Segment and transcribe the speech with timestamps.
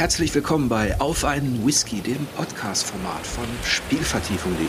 [0.00, 4.64] Herzlich willkommen bei Auf einen Whisky, dem Podcast-Format von Spielvertiefung.de.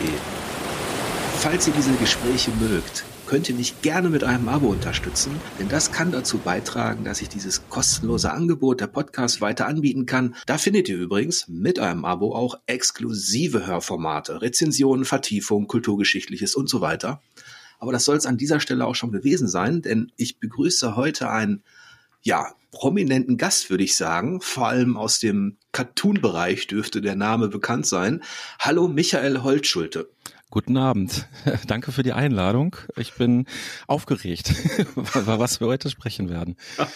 [1.38, 5.90] Falls ihr diese Gespräche mögt, könnt ihr mich gerne mit einem Abo unterstützen, denn das
[5.90, 10.34] kann dazu beitragen, dass ich dieses kostenlose Angebot der Podcast weiter anbieten kann.
[10.44, 16.82] Da findet ihr übrigens mit einem Abo auch exklusive Hörformate, Rezensionen, Vertiefung, Kulturgeschichtliches und so
[16.82, 17.22] weiter.
[17.78, 21.30] Aber das soll es an dieser Stelle auch schon gewesen sein, denn ich begrüße heute
[21.30, 21.62] einen
[22.22, 24.40] ja, prominenten Gast, würde ich sagen.
[24.40, 28.22] Vor allem aus dem Cartoon-Bereich dürfte der Name bekannt sein.
[28.58, 30.10] Hallo Michael Holtschulte.
[30.50, 31.28] Guten Abend.
[31.66, 32.76] Danke für die Einladung.
[32.96, 33.46] Ich bin
[33.86, 34.54] aufgeregt,
[34.94, 36.56] was wir heute sprechen werden.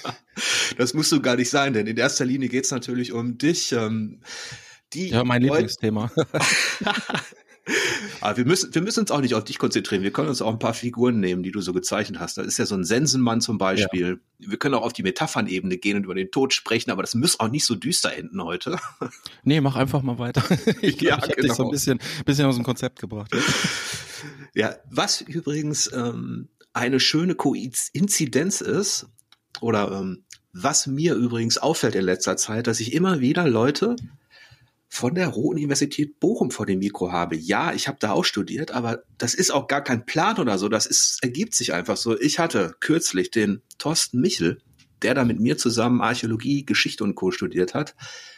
[0.76, 3.72] Das musst du gar nicht sein, denn in erster Linie geht es natürlich um dich.
[3.72, 4.20] Ähm,
[4.92, 6.10] die ja, mein Lieblingsthema.
[8.20, 10.02] Aber wir müssen, wir müssen uns auch nicht auf dich konzentrieren.
[10.02, 12.38] Wir können uns auch ein paar Figuren nehmen, die du so gezeichnet hast.
[12.38, 14.20] Da ist ja so ein Sensenmann zum Beispiel.
[14.38, 14.50] Ja.
[14.50, 17.40] Wir können auch auf die Metaphernebene gehen und über den Tod sprechen, aber das muss
[17.40, 18.78] auch nicht so düster enden heute.
[19.42, 20.42] Nee, mach einfach mal weiter.
[20.82, 21.42] Ich, ja, ich genau.
[21.42, 23.34] dich so ein bisschen, bisschen aus dem Konzept gebracht.
[24.54, 29.06] Ja, was übrigens ähm, eine schöne Koinzidenz ist,
[29.60, 33.96] oder ähm, was mir übrigens auffällt in letzter Zeit, dass ich immer wieder Leute
[34.88, 37.36] von der Ruhr-Universität Bochum vor dem Mikro habe.
[37.36, 40.68] Ja, ich habe da auch studiert, aber das ist auch gar kein Plan oder so.
[40.68, 42.18] Das ist, ergibt sich einfach so.
[42.18, 44.58] Ich hatte kürzlich den Thorsten Michel,
[45.02, 47.30] der da mit mir zusammen Archäologie, Geschichte und Co.
[47.30, 47.94] studiert hat.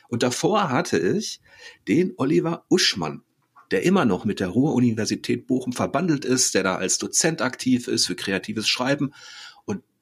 [0.09, 1.41] Und davor hatte ich
[1.87, 3.23] den Oliver Uschmann,
[3.71, 8.07] der immer noch mit der Ruhr-Universität Bochum verbandelt ist, der da als Dozent aktiv ist
[8.07, 9.13] für kreatives Schreiben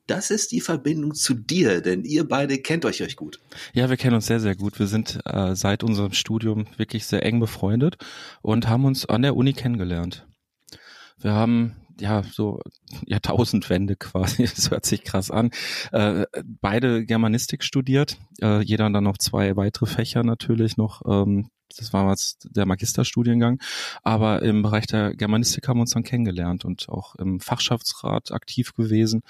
[0.07, 3.41] das ist die Verbindung zu dir, denn ihr beide kennt euch euch gut.
[3.73, 4.79] Ja, wir kennen uns sehr, sehr gut.
[4.79, 7.97] Wir sind äh, seit unserem Studium wirklich sehr eng befreundet
[8.43, 10.27] und haben uns an der Uni kennengelernt.
[11.19, 12.61] Wir haben ja so
[13.07, 15.51] Jahrtausendwende quasi, das hört sich krass an.
[15.93, 16.27] Äh,
[16.61, 22.09] beide Germanistik studiert, äh, jeder dann noch zwei weitere Fächer natürlich noch ähm, das war
[22.11, 23.61] jetzt der Magisterstudiengang,
[24.03, 28.75] aber im Bereich der Germanistik haben wir uns dann kennengelernt und auch im Fachschaftsrat aktiv
[28.75, 29.23] gewesen.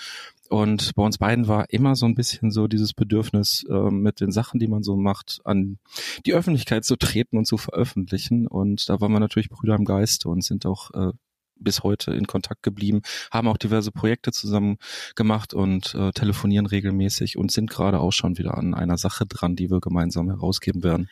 [0.49, 4.33] Und bei uns beiden war immer so ein bisschen so dieses Bedürfnis, äh, mit den
[4.33, 5.79] Sachen, die man so macht, an
[6.25, 8.47] die Öffentlichkeit zu treten und zu veröffentlichen.
[8.47, 11.13] Und da waren wir natürlich Brüder im Geiste und sind auch äh,
[11.59, 14.79] bis heute in Kontakt geblieben, haben auch diverse Projekte zusammen
[15.15, 19.57] gemacht und äh, telefonieren regelmäßig und sind gerade auch schon wieder an einer Sache dran,
[19.57, 21.09] die wir gemeinsam herausgeben werden.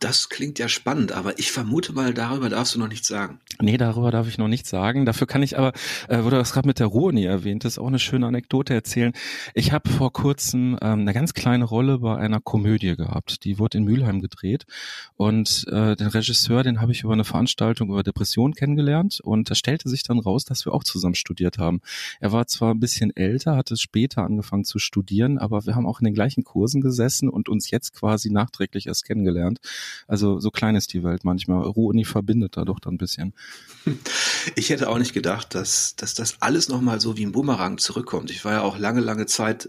[0.00, 3.40] Das klingt ja spannend, aber ich vermute mal, darüber darfst du noch nichts sagen.
[3.60, 5.04] Nee, darüber darf ich noch nichts sagen.
[5.04, 5.72] Dafür kann ich aber,
[6.08, 9.12] äh, wo du das gerade mit der Ruhr-Uni erwähnt hast, auch eine schöne Anekdote erzählen.
[9.54, 13.44] Ich habe vor kurzem ähm, eine ganz kleine Rolle bei einer Komödie gehabt.
[13.44, 14.64] Die wurde in Mülheim gedreht
[15.16, 19.88] und äh, den Regisseur, den habe ich über eine Veranstaltung über Depression kennengelernt und stellte
[19.88, 21.80] sich dann raus, dass wir auch zusammen studiert haben.
[22.18, 26.00] Er war zwar ein bisschen älter, hatte später angefangen zu studieren, aber wir haben auch
[26.00, 29.60] in den gleichen Kursen gesessen und uns jetzt quasi nachträglich erst kennengelernt.
[30.08, 31.62] Also so klein ist die Welt manchmal.
[31.62, 33.34] Ruhe-Uni verbindet da doch dann ein bisschen.
[34.54, 38.30] Ich hätte auch nicht gedacht, dass, dass das alles nochmal so wie ein Bumerang zurückkommt.
[38.30, 39.68] Ich war ja auch lange, lange Zeit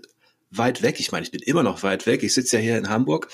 [0.50, 1.00] weit weg.
[1.00, 2.23] Ich meine, ich bin immer noch weit weg.
[2.23, 3.28] Ich sitze ja hier in Hamburg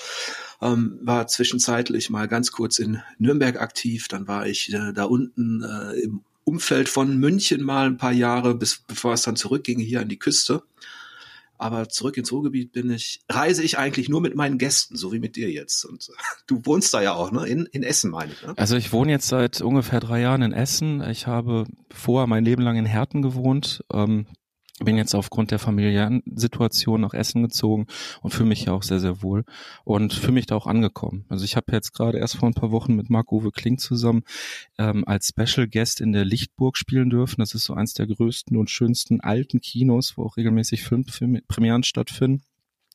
[0.60, 5.62] ähm, war zwischenzeitlich mal ganz kurz in Nürnberg aktiv, dann war ich äh, da unten
[5.62, 10.00] äh, im Umfeld von München mal ein paar Jahre, bis bevor es dann zurückging hier
[10.00, 10.62] an die Küste.
[11.58, 15.18] Aber zurück ins Ruhrgebiet bin ich, reise ich eigentlich nur mit meinen Gästen, so wie
[15.18, 15.84] mit dir jetzt.
[15.84, 16.08] Und
[16.46, 17.46] du wohnst da ja auch, ne?
[17.46, 18.42] In, in Essen, meine ich.
[18.42, 18.54] Ne?
[18.56, 21.02] Also ich wohne jetzt seit ungefähr drei Jahren in Essen.
[21.10, 23.84] Ich habe vorher mein Leben lang in Herten gewohnt.
[23.92, 24.24] Ähm,
[24.84, 27.86] bin jetzt aufgrund der familiären Situation nach Essen gezogen
[28.22, 29.44] und fühle mich ja auch sehr, sehr wohl
[29.84, 31.24] und fühle mich da auch angekommen.
[31.28, 34.22] Also ich habe jetzt gerade erst vor ein paar Wochen mit Marc-Uwe Kling zusammen
[34.78, 37.40] ähm, als Special Guest in der Lichtburg spielen dürfen.
[37.40, 42.42] Das ist so eins der größten und schönsten alten Kinos, wo auch regelmäßig Filmpremieren stattfinden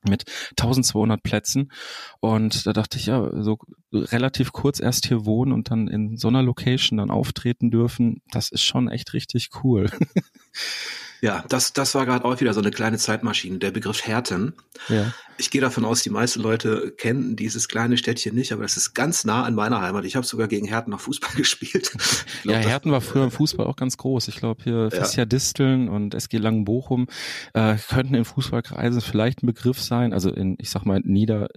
[0.10, 1.72] mit 1200 Plätzen
[2.20, 3.58] und da dachte ich ja so
[3.94, 8.50] relativ kurz erst hier wohnen und dann in so einer Location dann auftreten dürfen, das
[8.50, 9.90] ist schon echt richtig cool.
[11.24, 14.56] Ja, das, das war gerade auch wieder so eine kleine Zeitmaschine, der Begriff Herten.
[14.90, 15.14] Ja.
[15.38, 18.94] Ich gehe davon aus, die meisten Leute kennen dieses kleine Städtchen nicht, aber das ist
[18.94, 20.04] ganz nah an meiner Heimat.
[20.04, 21.94] Ich habe sogar gegen Herten noch Fußball gespielt.
[22.42, 24.28] Glaub, ja, Herten war früher im Fußball auch ganz groß.
[24.28, 27.08] Ich glaube hier Fessia Disteln und SG Langenbochum
[27.54, 31.48] äh, könnten in Fußballkreisen vielleicht ein Begriff sein, also in, ich sag mal, nieder,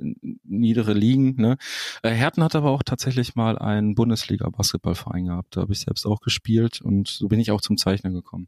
[0.45, 1.35] niedere Ligen.
[1.39, 1.57] Ne?
[2.03, 5.57] Äh, Herten hat aber auch tatsächlich mal einen Bundesliga-Basketballverein gehabt.
[5.57, 8.47] Da habe ich selbst auch gespielt und so bin ich auch zum Zeichnen gekommen.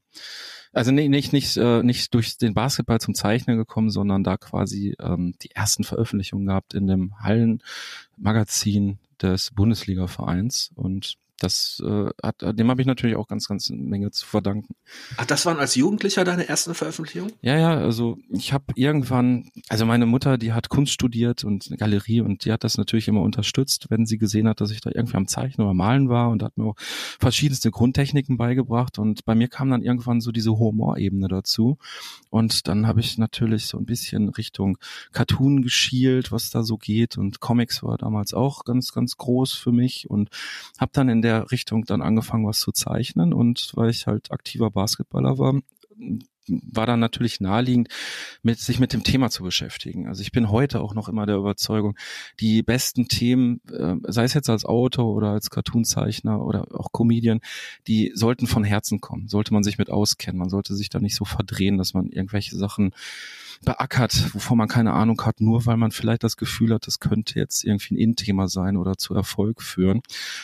[0.73, 4.95] Also nee, nicht, nicht, äh, nicht durch den Basketball zum Zeichnen gekommen, sondern da quasi
[5.01, 10.71] ähm, die ersten Veröffentlichungen gehabt in dem Hallenmagazin des Bundesliga-Vereins.
[10.75, 14.75] Und das äh, hat, dem habe ich natürlich auch ganz, ganz eine Menge zu verdanken.
[15.17, 17.33] Ach, das waren als Jugendlicher deine ersten Veröffentlichungen?
[17.43, 21.77] Ja, ja, also ich habe irgendwann, also meine Mutter, die hat Kunst studiert und eine
[21.77, 24.91] Galerie und die hat das natürlich immer unterstützt, wenn sie gesehen hat, dass ich da
[24.93, 29.35] irgendwie am Zeichnen oder Malen war und hat mir auch verschiedenste Grundtechniken beigebracht und bei
[29.35, 31.79] mir kam dann irgendwann so diese Humorebene dazu
[32.31, 34.79] und dann habe ich natürlich so ein bisschen Richtung
[35.13, 39.73] Cartoon geschielt, was da so geht und Comics war damals auch ganz, ganz groß für
[39.73, 40.31] mich und
[40.79, 44.71] habe dann in der Richtung dann angefangen, was zu zeichnen und weil ich halt aktiver
[44.71, 45.61] Basketballer war,
[46.49, 47.89] war dann natürlich naheliegend,
[48.43, 50.09] mit, sich mit dem Thema zu beschäftigen.
[50.09, 51.97] Also ich bin heute auch noch immer der Überzeugung,
[52.41, 57.41] die besten Themen, äh, sei es jetzt als Autor oder als Cartoonzeichner oder auch Comedian,
[57.87, 59.29] die sollten von Herzen kommen.
[59.29, 60.39] Sollte man sich mit auskennen.
[60.39, 62.93] Man sollte sich da nicht so verdrehen, dass man irgendwelche Sachen
[63.65, 67.39] beackert, wovon man keine Ahnung hat, nur weil man vielleicht das Gefühl hat, das könnte
[67.39, 70.03] jetzt irgendwie ein In-Thema sein oder zu Erfolg führen.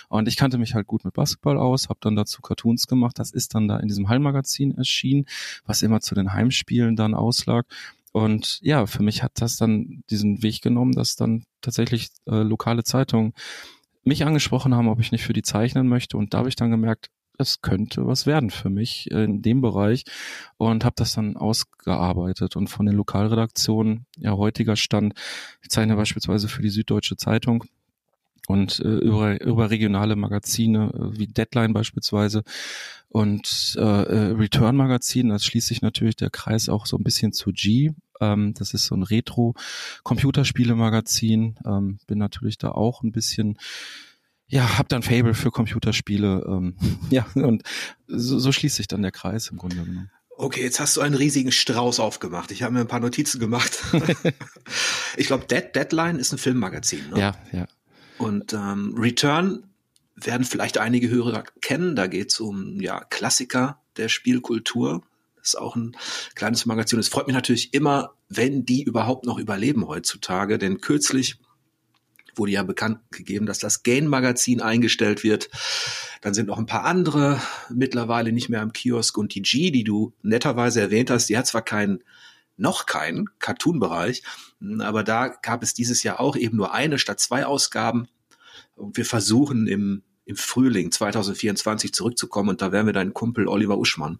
[0.08, 3.18] Und ich kannte mich halt gut mit Basketball aus, habe dann dazu Cartoons gemacht.
[3.18, 5.26] Das ist dann da in diesem Hallmagazin erschienen,
[5.64, 7.66] was immer zu den Heimspielen dann auslag.
[8.12, 12.84] Und ja, für mich hat das dann diesen Weg genommen, dass dann tatsächlich äh, lokale
[12.84, 13.32] Zeitungen
[14.04, 16.16] mich angesprochen haben, ob ich nicht für die zeichnen möchte.
[16.16, 20.04] Und da habe ich dann gemerkt, es könnte was werden für mich in dem Bereich
[20.56, 25.14] und habe das dann ausgearbeitet und von den Lokalredaktionen, ja heutiger Stand,
[25.62, 27.64] ich zeichne beispielsweise für die Süddeutsche Zeitung
[28.46, 32.44] und äh, über, über regionale Magazine äh, wie Deadline beispielsweise
[33.08, 37.32] und äh, äh, Return Magazin, das schließt sich natürlich der Kreis auch so ein bisschen
[37.32, 37.92] zu G.
[38.20, 41.54] Ähm, das ist so ein Retro-Computerspiele-Magazin.
[41.64, 43.56] Ähm, bin natürlich da auch ein bisschen
[44.46, 46.44] ja, hab dann Fable für Computerspiele.
[46.46, 46.76] Ähm,
[47.10, 47.64] ja, und
[48.06, 50.10] so, so schließt sich dann der Kreis im Grunde genommen.
[50.36, 52.50] Okay, jetzt hast du einen riesigen Strauß aufgemacht.
[52.50, 53.78] Ich habe mir ein paar Notizen gemacht.
[55.16, 57.10] ich glaube, Dead Deadline ist ein Filmmagazin.
[57.10, 57.20] Ne?
[57.20, 57.68] Ja, ja.
[58.18, 59.64] Und ähm, Return
[60.16, 61.96] werden vielleicht einige Hörer kennen.
[61.96, 65.02] Da geht es um ja, Klassiker der Spielkultur.
[65.36, 65.96] Das ist auch ein
[66.34, 66.98] kleines Magazin.
[66.98, 70.58] Es freut mich natürlich immer, wenn die überhaupt noch überleben heutzutage.
[70.58, 71.38] Denn kürzlich
[72.36, 75.50] wurde ja bekannt gegeben, dass das Gain-Magazin eingestellt wird.
[76.20, 77.40] Dann sind noch ein paar andere
[77.70, 81.46] mittlerweile nicht mehr am Kiosk und die G, die du netterweise erwähnt hast, die hat
[81.46, 82.02] zwar keinen
[82.56, 84.22] noch keinen Cartoon-Bereich,
[84.80, 88.08] aber da gab es dieses Jahr auch eben nur eine statt zwei Ausgaben.
[88.76, 93.78] Und wir versuchen im, im Frühling 2024 zurückzukommen und da werden wir deinen Kumpel Oliver
[93.78, 94.18] Uschmann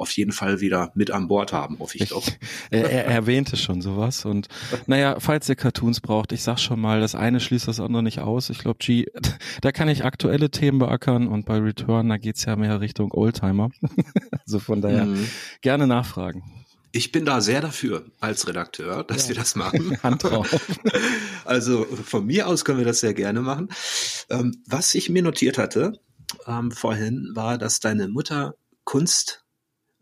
[0.00, 2.26] auf jeden Fall wieder mit an Bord haben, hoffe ich doch.
[2.70, 4.48] er, er erwähnte schon sowas und
[4.86, 8.20] naja, falls ihr Cartoons braucht, ich sag schon mal, das eine schließt das andere nicht
[8.20, 8.48] aus.
[8.48, 9.06] Ich glaube, G,
[9.60, 13.70] da kann ich aktuelle Themen beackern und bei Return, da geht's ja mehr Richtung Oldtimer.
[14.44, 15.28] also von daher mhm.
[15.60, 16.59] gerne nachfragen.
[16.92, 19.28] Ich bin da sehr dafür als Redakteur, dass ja.
[19.28, 19.96] wir das machen.
[20.02, 20.48] Hand drauf.
[21.44, 23.70] Also von mir aus können wir das sehr gerne machen.
[24.28, 25.98] Ähm, was ich mir notiert hatte
[26.46, 28.54] ähm, vorhin, war, dass deine Mutter
[28.84, 29.44] Kunst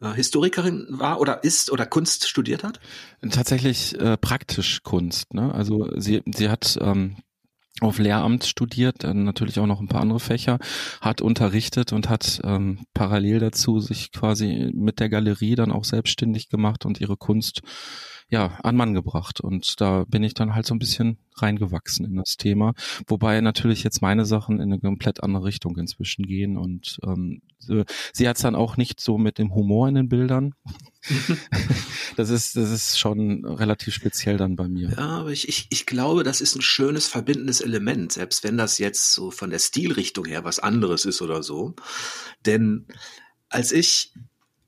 [0.03, 2.81] äh, Historikerin war oder ist oder Kunst studiert hat?
[3.31, 5.33] Tatsächlich äh, praktisch Kunst.
[5.33, 5.55] Ne?
[5.55, 7.17] Also sie, sie hat ähm,
[7.81, 10.59] auf Lehramt studiert, dann natürlich auch noch ein paar andere Fächer,
[11.01, 16.49] hat unterrichtet und hat ähm, parallel dazu sich quasi mit der Galerie dann auch selbstständig
[16.49, 17.63] gemacht und ihre Kunst
[18.31, 19.41] ja, an Mann gebracht.
[19.41, 22.75] Und da bin ich dann halt so ein bisschen reingewachsen in das Thema.
[23.07, 26.59] Wobei natürlich jetzt meine Sachen in eine komplett andere Richtung inzwischen gehen.
[26.59, 27.41] Und ähm,
[28.13, 30.55] sie hat es dann auch nicht so mit dem Humor in den Bildern.
[32.17, 34.91] das ist, das ist schon relativ speziell dann bei mir.
[34.91, 38.79] Ja, aber ich, ich, ich glaube, das ist ein schönes verbindendes Element, selbst wenn das
[38.79, 41.75] jetzt so von der Stilrichtung her was anderes ist oder so.
[42.45, 42.87] Denn
[43.49, 44.13] als ich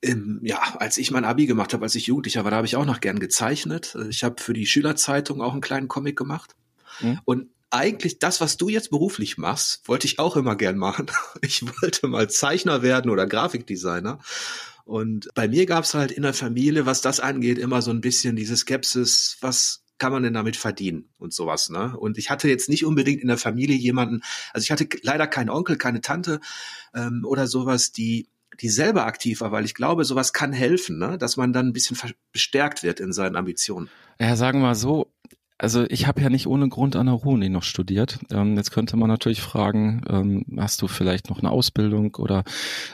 [0.02, 2.76] ähm, ja, als ich mein Abi gemacht habe, als ich Jugendlicher war, da habe ich
[2.76, 3.96] auch noch gern gezeichnet.
[4.08, 6.54] Ich habe für die Schülerzeitung auch einen kleinen Comic gemacht.
[7.00, 7.20] Mhm.
[7.24, 11.06] Und eigentlich das, was du jetzt beruflich machst, wollte ich auch immer gern machen.
[11.42, 14.18] Ich wollte mal Zeichner werden oder Grafikdesigner.
[14.84, 18.00] Und bei mir gab es halt in der Familie, was das angeht, immer so ein
[18.00, 21.96] bisschen diese Skepsis, was kann man denn damit verdienen und sowas, ne?
[21.96, 25.50] Und ich hatte jetzt nicht unbedingt in der Familie jemanden, also ich hatte leider keinen
[25.50, 26.40] Onkel, keine Tante
[26.94, 28.29] ähm, oder sowas, die
[28.60, 31.18] die selber aktiv war, weil ich glaube, sowas kann helfen, ne?
[31.18, 31.96] dass man dann ein bisschen
[32.32, 33.88] bestärkt wird in seinen Ambitionen.
[34.18, 35.12] Ja, sagen wir mal so,
[35.60, 38.18] also ich habe ja nicht ohne Grund an der Uni noch studiert.
[38.30, 42.44] Ähm, jetzt könnte man natürlich fragen, ähm, hast du vielleicht noch eine Ausbildung oder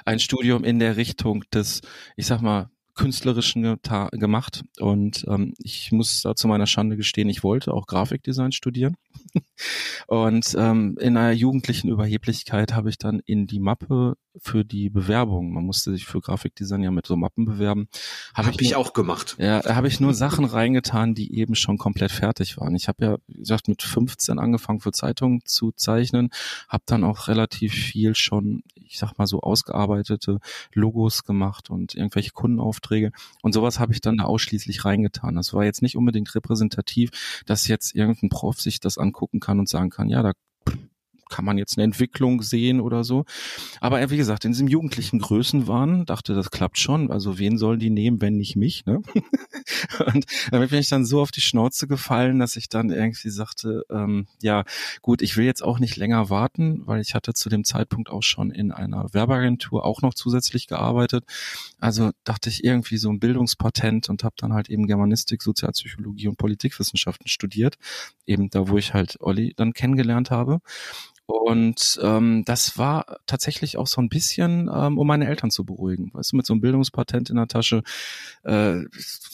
[0.05, 1.83] ein Studium in der Richtung des,
[2.17, 3.79] ich sag mal, künstlerischen
[4.13, 8.97] gemacht und ähm, ich muss da zu meiner Schande gestehen, ich wollte auch Grafikdesign studieren
[10.07, 15.53] und ähm, in einer jugendlichen Überheblichkeit habe ich dann in die Mappe für die Bewerbung,
[15.53, 17.89] man musste sich für Grafikdesign ja mit so Mappen bewerben,
[18.35, 19.37] habe hab ich, ich auch gemacht.
[19.39, 22.75] Ja, habe ich nur Sachen reingetan, die eben schon komplett fertig waren.
[22.75, 26.31] Ich habe ja, wie gesagt, mit 15 angefangen für Zeitungen zu zeichnen,
[26.69, 30.39] habe dann auch relativ viel schon, ich sag mal so ausgearbeitete
[30.73, 33.13] Logos gemacht und irgendwelche Kundenaufträge
[33.43, 35.35] und sowas habe ich dann da ausschließlich reingetan.
[35.35, 39.69] Das war jetzt nicht unbedingt repräsentativ, dass jetzt irgendein Prof sich das angucken kann und
[39.69, 40.33] sagen kann, ja, da
[41.29, 43.25] kann man jetzt eine Entwicklung sehen oder so.
[43.81, 47.11] Aber wie gesagt, in diesem jugendlichen Größenwahn dachte, das klappt schon.
[47.11, 48.87] Also wen sollen die nehmen, wenn nicht mich?
[48.87, 49.03] Ne?
[50.07, 53.85] und damit bin ich dann so auf die Schnauze gefallen, dass ich dann irgendwie sagte,
[53.91, 54.65] ähm, ja
[55.03, 58.23] gut, ich will jetzt auch nicht länger warten, weil ich hatte zu dem Zeitpunkt auch
[58.23, 61.25] schon in einer Werbeagentur auch noch zusätzlich gearbeitet.
[61.81, 66.39] Also dachte ich irgendwie so ein Bildungspatent und habe dann halt eben Germanistik, Sozialpsychologie und
[66.39, 67.77] Politikwissenschaften studiert.
[68.27, 70.61] Eben da, wo ich halt Olli dann kennengelernt habe.
[71.27, 76.11] Und ähm, das war tatsächlich auch so ein bisschen, ähm, um meine Eltern zu beruhigen.
[76.13, 77.83] Weißt du, mit so einem Bildungspatent in der Tasche,
[78.45, 78.77] äh,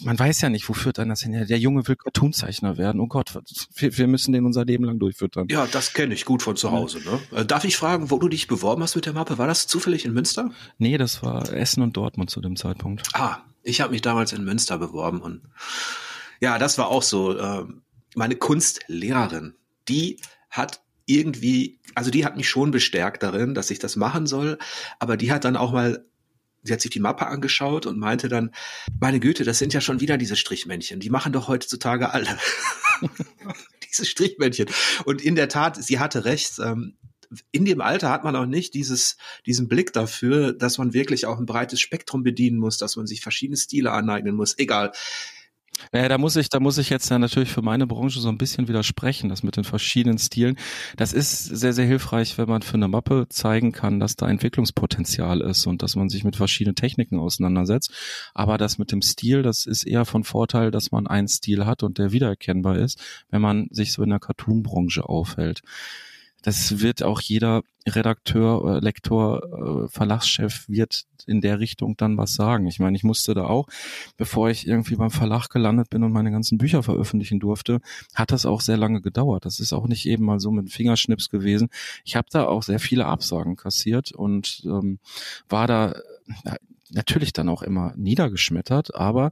[0.00, 1.32] man weiß ja nicht, wo führt dann das hin.
[1.32, 3.00] Der Junge will Cartoonzeichner werden.
[3.00, 3.38] Oh Gott,
[3.76, 5.48] wir, wir müssen den unser Leben lang durchfüttern.
[5.50, 6.98] Ja, das kenne ich gut von zu Hause.
[7.00, 7.40] Ne?
[7.40, 9.36] Äh, darf ich fragen, wo du dich beworben hast mit der Mappe?
[9.36, 10.50] War das zufällig in Münster?
[10.78, 13.02] Nee, das war Essen und Dortmund zu dem Zeitpunkt.
[13.12, 15.42] Ah, ich habe mich damals in Münster beworben und
[16.40, 17.36] ja, das war auch so.
[17.36, 17.64] Äh,
[18.14, 19.54] meine Kunstlehrerin,
[19.88, 20.18] die
[20.50, 24.58] hat irgendwie, also die hat mich schon bestärkt darin, dass ich das machen soll,
[24.98, 26.04] aber die hat dann auch mal
[26.64, 28.52] sie hat sich die Mappe angeschaut und meinte dann,
[29.00, 32.38] meine Güte, das sind ja schon wieder diese Strichmännchen, die machen doch heutzutage alle.
[33.88, 34.68] diese Strichmännchen.
[35.04, 36.96] Und in der Tat, sie hatte recht, ähm,
[37.50, 39.16] in dem Alter hat man auch nicht dieses,
[39.46, 43.22] diesen Blick dafür, dass man wirklich auch ein breites Spektrum bedienen muss, dass man sich
[43.22, 44.58] verschiedene Stile aneignen muss.
[44.58, 44.92] Egal.
[45.90, 48.38] Naja, da muss ich, da muss ich jetzt ja natürlich für meine Branche so ein
[48.38, 50.56] bisschen widersprechen, das mit den verschiedenen Stilen.
[50.96, 55.40] Das ist sehr, sehr hilfreich, wenn man für eine Mappe zeigen kann, dass da Entwicklungspotenzial
[55.40, 57.92] ist und dass man sich mit verschiedenen Techniken auseinandersetzt.
[58.34, 61.82] Aber das mit dem Stil, das ist eher von Vorteil, dass man einen Stil hat
[61.82, 65.62] und der wiedererkennbar ist, wenn man sich so in der Cartoon-Branche aufhält
[66.42, 72.34] das wird auch jeder Redakteur, äh, Lektor, äh, Verlagschef wird in der Richtung dann was
[72.34, 72.66] sagen.
[72.66, 73.68] Ich meine, ich musste da auch,
[74.16, 77.80] bevor ich irgendwie beim Verlag gelandet bin und meine ganzen Bücher veröffentlichen durfte,
[78.14, 79.44] hat das auch sehr lange gedauert.
[79.44, 81.68] Das ist auch nicht eben mal so mit Fingerschnips gewesen.
[82.04, 84.98] Ich habe da auch sehr viele Absagen kassiert und ähm,
[85.48, 85.94] war da
[86.90, 89.30] natürlich dann auch immer niedergeschmettert, aber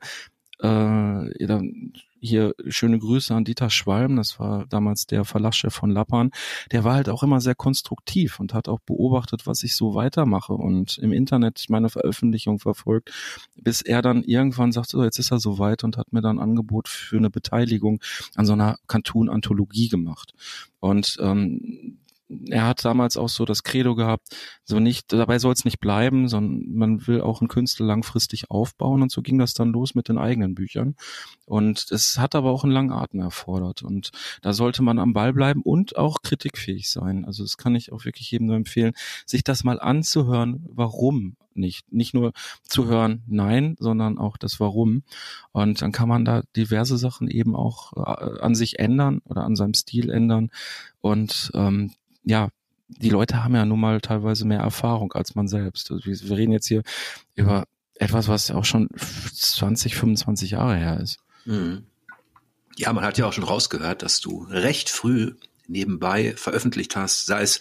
[0.63, 6.31] äh, dann hier schöne Grüße an Dieter Schwalm, das war damals der Verlagschef von Lappan,
[6.71, 10.53] der war halt auch immer sehr konstruktiv und hat auch beobachtet, was ich so weitermache
[10.53, 13.11] und im Internet meine Veröffentlichung verfolgt,
[13.57, 16.43] bis er dann irgendwann sagte, so, jetzt ist er soweit und hat mir dann ein
[16.43, 18.01] Angebot für eine Beteiligung
[18.37, 20.35] an so einer Cartoon-Anthologie gemacht.
[20.81, 22.00] Und ähm,
[22.49, 24.29] er hat damals auch so das Credo gehabt,
[24.65, 29.03] so nicht, dabei soll es nicht bleiben, sondern man will auch einen Künstler langfristig aufbauen
[29.03, 30.95] und so ging das dann los mit den eigenen Büchern.
[31.47, 34.11] Und es hat aber auch einen langen Atem erfordert und
[34.43, 37.25] da sollte man am Ball bleiben und auch kritikfähig sein.
[37.25, 38.93] Also das kann ich auch wirklich jedem nur empfehlen,
[39.27, 41.93] sich das mal anzuhören, warum nicht.
[41.93, 42.33] Nicht nur
[42.63, 45.03] zu hören, nein, sondern auch das Warum.
[45.53, 49.57] Und dann kann man da diverse Sachen eben auch äh, an sich ändern oder an
[49.57, 50.51] seinem Stil ändern.
[51.01, 51.93] Und ähm,
[52.25, 52.49] ja,
[52.89, 55.91] die Leute haben ja nun mal teilweise mehr Erfahrung als man selbst.
[55.91, 56.83] Also wir, reden jetzt hier
[57.35, 61.19] über etwas, was auch schon 20, 25 Jahre her ist.
[61.45, 61.85] Mhm.
[62.77, 65.35] Ja, man hat ja auch schon rausgehört, dass du recht früh
[65.69, 67.61] nebenbei veröffentlicht hast, sei es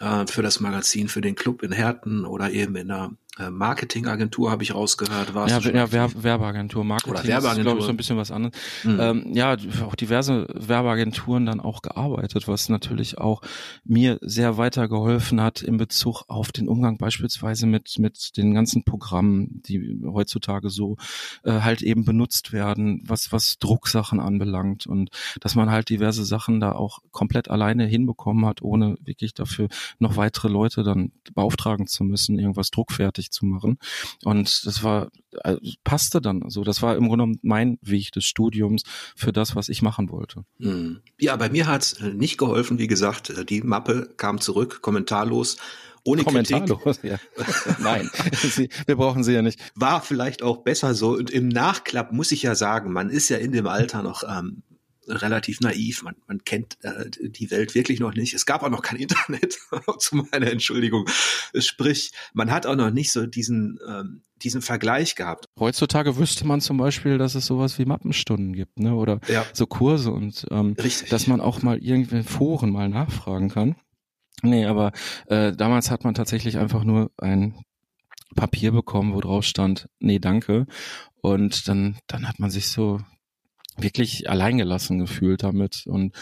[0.00, 4.62] äh, für das Magazin, für den Club in Herten oder eben in der Marketingagentur habe
[4.62, 5.34] ich rausgehört.
[5.34, 7.58] Warst ja, ja Werb Werbeagentur, Marketing Oder Werbeagentur.
[7.58, 8.54] ist, glaube ich, so ein bisschen was anderes.
[8.84, 9.00] Mhm.
[9.00, 13.40] Ähm, ja, auch diverse Werbeagenturen dann auch gearbeitet, was natürlich auch
[13.84, 19.62] mir sehr weitergeholfen hat in Bezug auf den Umgang beispielsweise mit, mit den ganzen Programmen,
[19.66, 20.96] die heutzutage so
[21.44, 25.08] äh, halt eben benutzt werden, was, was Drucksachen anbelangt und
[25.40, 30.16] dass man halt diverse Sachen da auch komplett alleine hinbekommen hat, ohne wirklich dafür noch
[30.16, 33.78] weitere Leute dann beauftragen zu müssen, irgendwas druckfertig fertig zu machen.
[34.24, 35.10] Und das war,
[35.42, 36.64] also passte dann so.
[36.64, 38.82] Das war im Grunde genommen mein Weg des Studiums
[39.16, 40.44] für das, was ich machen wollte.
[40.60, 41.00] Hm.
[41.18, 45.56] Ja, bei mir hat äh, nicht geholfen, wie gesagt, äh, die Mappe kam zurück, kommentarlos.
[46.04, 47.04] Ohne Kommentarlos, Kritik.
[47.04, 47.18] ja.
[47.78, 49.60] Nein, sie, wir brauchen sie ja nicht.
[49.76, 51.10] War vielleicht auch besser so.
[51.10, 54.64] Und im Nachklapp muss ich ja sagen, man ist ja in dem Alter noch ähm,
[55.08, 56.02] relativ naiv.
[56.02, 58.34] Man, man kennt äh, die Welt wirklich noch nicht.
[58.34, 59.58] Es gab auch noch kein Internet,
[59.98, 61.08] zu meiner Entschuldigung.
[61.58, 65.46] Sprich, man hat auch noch nicht so diesen, ähm, diesen Vergleich gehabt.
[65.58, 68.94] Heutzutage wüsste man zum Beispiel, dass es sowas wie Mappenstunden gibt, ne?
[68.94, 69.44] Oder ja.
[69.52, 71.10] so Kurse und ähm, Richtig.
[71.10, 73.76] dass man auch mal irgendwie in Foren mal nachfragen kann.
[74.42, 74.92] Nee, aber
[75.26, 77.54] äh, damals hat man tatsächlich einfach nur ein
[78.34, 80.66] Papier bekommen, wo drauf stand, nee, danke.
[81.20, 83.00] Und dann, dann hat man sich so
[83.78, 85.84] wirklich alleingelassen gefühlt damit.
[85.86, 86.14] Und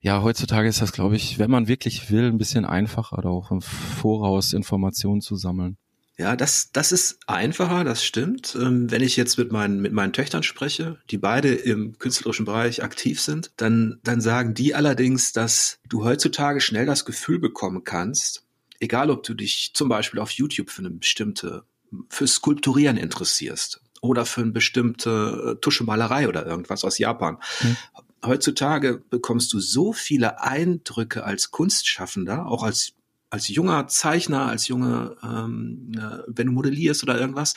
[0.00, 3.50] ja, heutzutage ist das, glaube ich, wenn man wirklich will, ein bisschen einfacher, da auch
[3.50, 5.78] im Voraus Informationen zu sammeln.
[6.16, 8.54] Ja, das, das ist einfacher, das stimmt.
[8.54, 12.84] Ähm, wenn ich jetzt mit meinen, mit meinen Töchtern spreche, die beide im künstlerischen Bereich
[12.84, 18.44] aktiv sind, dann, dann sagen die allerdings, dass du heutzutage schnell das Gefühl bekommen kannst,
[18.78, 21.64] egal ob du dich zum Beispiel auf YouTube für eine bestimmte,
[22.08, 27.38] für Skulpturieren interessierst oder für eine bestimmte äh, Tuschemalerei oder irgendwas aus Japan.
[27.58, 27.76] Hm.
[28.24, 32.94] Heutzutage bekommst du so viele Eindrücke als Kunstschaffender, auch als
[33.30, 37.54] als junger Zeichner, als junge, ähm, äh, wenn du modellierst oder irgendwas,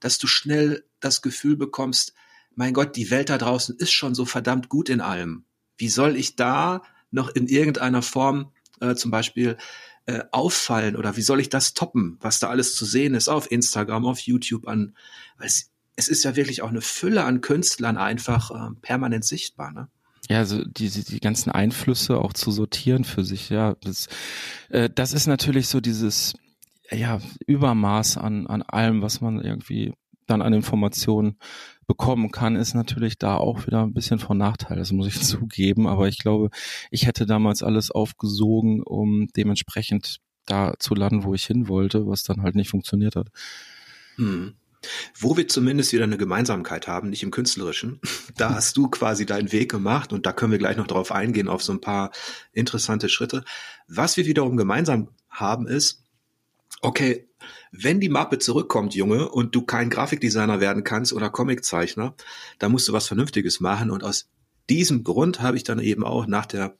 [0.00, 2.14] dass du schnell das Gefühl bekommst,
[2.56, 5.44] mein Gott, die Welt da draußen ist schon so verdammt gut in allem.
[5.76, 9.56] Wie soll ich da noch in irgendeiner Form äh, zum Beispiel
[10.06, 13.50] äh, auffallen oder wie soll ich das toppen, was da alles zu sehen ist auf
[13.52, 14.96] Instagram, auf YouTube an,
[15.38, 15.48] weil
[15.96, 19.88] es, ist ja wirklich auch eine Fülle an Künstlern einfach äh, permanent sichtbar, ne?
[20.28, 23.74] Ja, also die, die ganzen Einflüsse auch zu sortieren für sich, ja.
[23.82, 24.06] Das,
[24.68, 26.34] äh, das ist natürlich so dieses
[26.90, 29.94] ja, Übermaß an, an allem, was man irgendwie
[30.26, 31.36] dann an Informationen
[31.86, 34.76] bekommen kann, ist natürlich da auch wieder ein bisschen von Nachteil.
[34.76, 35.86] Das muss ich zugeben.
[35.86, 36.50] Aber ich glaube,
[36.90, 42.22] ich hätte damals alles aufgesogen, um dementsprechend da zu landen, wo ich hin wollte, was
[42.22, 43.28] dann halt nicht funktioniert hat.
[44.16, 44.54] Hm.
[45.18, 48.00] Wo wir zumindest wieder eine Gemeinsamkeit haben, nicht im künstlerischen,
[48.36, 51.48] da hast du quasi deinen Weg gemacht und da können wir gleich noch drauf eingehen,
[51.48, 52.10] auf so ein paar
[52.52, 53.44] interessante Schritte.
[53.88, 56.04] Was wir wiederum gemeinsam haben ist,
[56.80, 57.28] okay,
[57.72, 62.14] wenn die Mappe zurückkommt, Junge, und du kein Grafikdesigner werden kannst oder Comiczeichner,
[62.58, 64.28] dann musst du was Vernünftiges machen und aus
[64.68, 66.76] diesem Grund habe ich dann eben auch nach der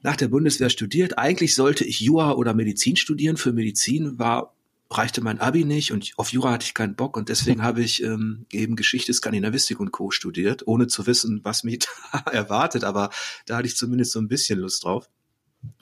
[0.00, 1.18] nach der Bundeswehr studiert.
[1.18, 3.36] Eigentlich sollte ich Jura oder Medizin studieren.
[3.36, 4.54] Für Medizin war
[4.90, 8.02] reichte mein Abi nicht und auf Jura hatte ich keinen Bock und deswegen habe ich
[8.02, 10.10] ähm, eben Geschichte, Skandinavistik und Co.
[10.10, 11.80] studiert, ohne zu wissen, was mich
[12.12, 13.10] da erwartet, aber
[13.46, 15.08] da hatte ich zumindest so ein bisschen Lust drauf.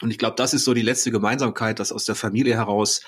[0.00, 3.02] Und ich glaube, das ist so die letzte Gemeinsamkeit, dass aus der Familie heraus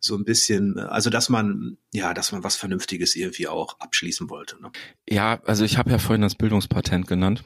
[0.00, 4.60] so ein bisschen, also dass man, ja, dass man was Vernünftiges irgendwie auch abschließen wollte.
[4.60, 4.72] Ne?
[5.08, 7.44] Ja, also ich habe ja vorhin das Bildungspatent genannt.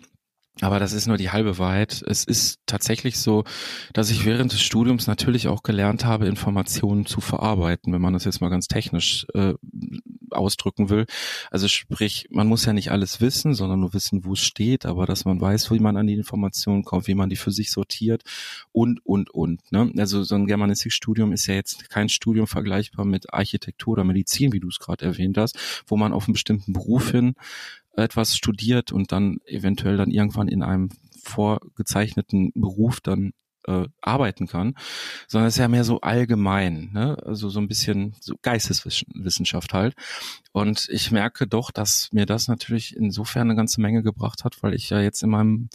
[0.63, 2.03] Aber das ist nur die halbe Wahrheit.
[2.07, 3.45] Es ist tatsächlich so,
[3.93, 8.25] dass ich während des Studiums natürlich auch gelernt habe, Informationen zu verarbeiten, wenn man das
[8.25, 9.53] jetzt mal ganz technisch äh,
[10.31, 11.05] ausdrücken will.
[11.51, 15.05] Also sprich, man muss ja nicht alles wissen, sondern nur wissen, wo es steht, aber
[15.05, 18.23] dass man weiß, wie man an die Informationen kommt, wie man die für sich sortiert
[18.73, 19.61] und, und, und.
[19.73, 19.93] Ne?
[19.99, 24.61] Also so ein Germanistikstudium ist ja jetzt kein Studium vergleichbar mit Architektur oder Medizin, wie
[24.61, 27.35] du es gerade erwähnt hast, wo man auf einen bestimmten Beruf hin
[27.97, 30.91] etwas studiert und dann eventuell dann irgendwann in einem
[31.23, 33.33] vorgezeichneten Beruf dann
[33.67, 34.75] äh, arbeiten kann,
[35.27, 37.17] sondern es ist ja mehr so allgemein, ne?
[37.25, 39.95] also so ein bisschen so Geisteswissenschaft halt.
[40.53, 44.75] Und ich merke doch, dass mir das natürlich insofern eine ganze Menge gebracht hat, weil
[44.75, 45.69] ich ja jetzt in meinem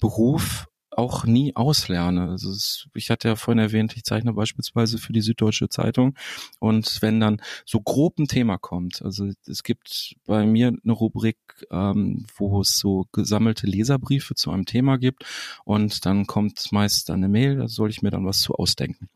[0.00, 2.30] Beruf auch nie auslerne.
[2.30, 6.16] Also es, ich hatte ja vorhin erwähnt, ich zeichne beispielsweise für die Süddeutsche Zeitung
[6.58, 11.38] und wenn dann so grob ein Thema kommt, also es gibt bei mir eine Rubrik,
[11.70, 15.24] ähm, wo es so gesammelte Leserbriefe zu einem Thema gibt
[15.64, 19.08] und dann kommt meist eine Mail, da soll ich mir dann was zu ausdenken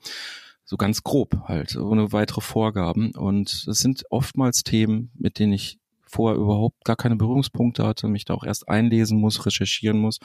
[0.65, 3.13] so ganz grob halt, ohne weitere Vorgaben.
[3.13, 5.79] Und es sind oftmals Themen, mit denen ich
[6.09, 10.19] vorher überhaupt gar keine Berührungspunkte hatte, mich da auch erst einlesen muss, recherchieren muss.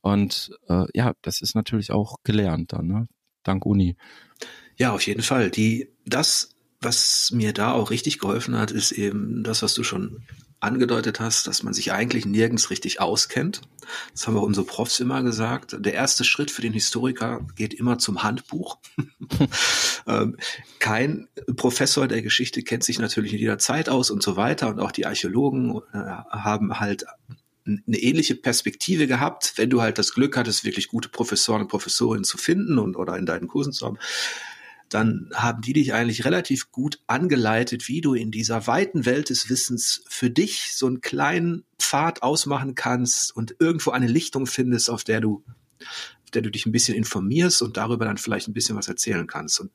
[0.00, 3.08] Und äh, ja, das ist natürlich auch gelernt dann, ne?
[3.44, 3.96] dank Uni.
[4.76, 5.50] Ja, auf jeden Fall.
[5.50, 10.22] Die, das, was mir da auch richtig geholfen hat, ist eben das, was du schon
[10.60, 13.62] angedeutet hast, dass man sich eigentlich nirgends richtig auskennt.
[14.12, 15.76] Das haben auch unsere Profs immer gesagt.
[15.78, 18.78] Der erste Schritt für den Historiker geht immer zum Handbuch.
[20.06, 20.38] Ähm,
[20.78, 24.68] kein Professor der Geschichte kennt sich natürlich in jeder Zeit aus und so weiter.
[24.68, 27.04] Und auch die Archäologen äh, haben halt
[27.66, 32.24] eine ähnliche Perspektive gehabt, wenn du halt das Glück hattest, wirklich gute Professoren und Professorinnen
[32.24, 33.98] zu finden und oder in deinen Kursen zu haben
[34.88, 39.48] dann haben die dich eigentlich relativ gut angeleitet, wie du in dieser weiten Welt des
[39.48, 45.04] Wissens für dich so einen kleinen Pfad ausmachen kannst und irgendwo eine Lichtung findest, auf
[45.04, 45.44] der du
[46.28, 49.26] auf der du dich ein bisschen informierst und darüber dann vielleicht ein bisschen was erzählen
[49.26, 49.60] kannst.
[49.60, 49.70] Und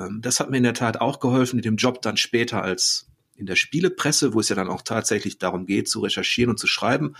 [0.00, 3.06] ähm, das hat mir in der Tat auch geholfen, in dem Job dann später als
[3.36, 6.66] in der Spielepresse, wo es ja dann auch tatsächlich darum geht, zu recherchieren und zu
[6.66, 7.14] schreiben,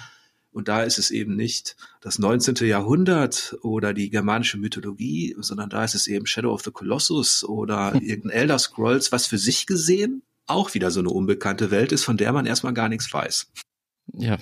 [0.54, 2.54] Und da ist es eben nicht das 19.
[2.66, 7.92] Jahrhundert oder die germanische Mythologie, sondern da ist es eben Shadow of the Colossus oder
[8.00, 12.16] irgendein Elder Scrolls, was für sich gesehen auch wieder so eine unbekannte Welt ist, von
[12.16, 13.50] der man erstmal gar nichts weiß.
[14.12, 14.36] Ja,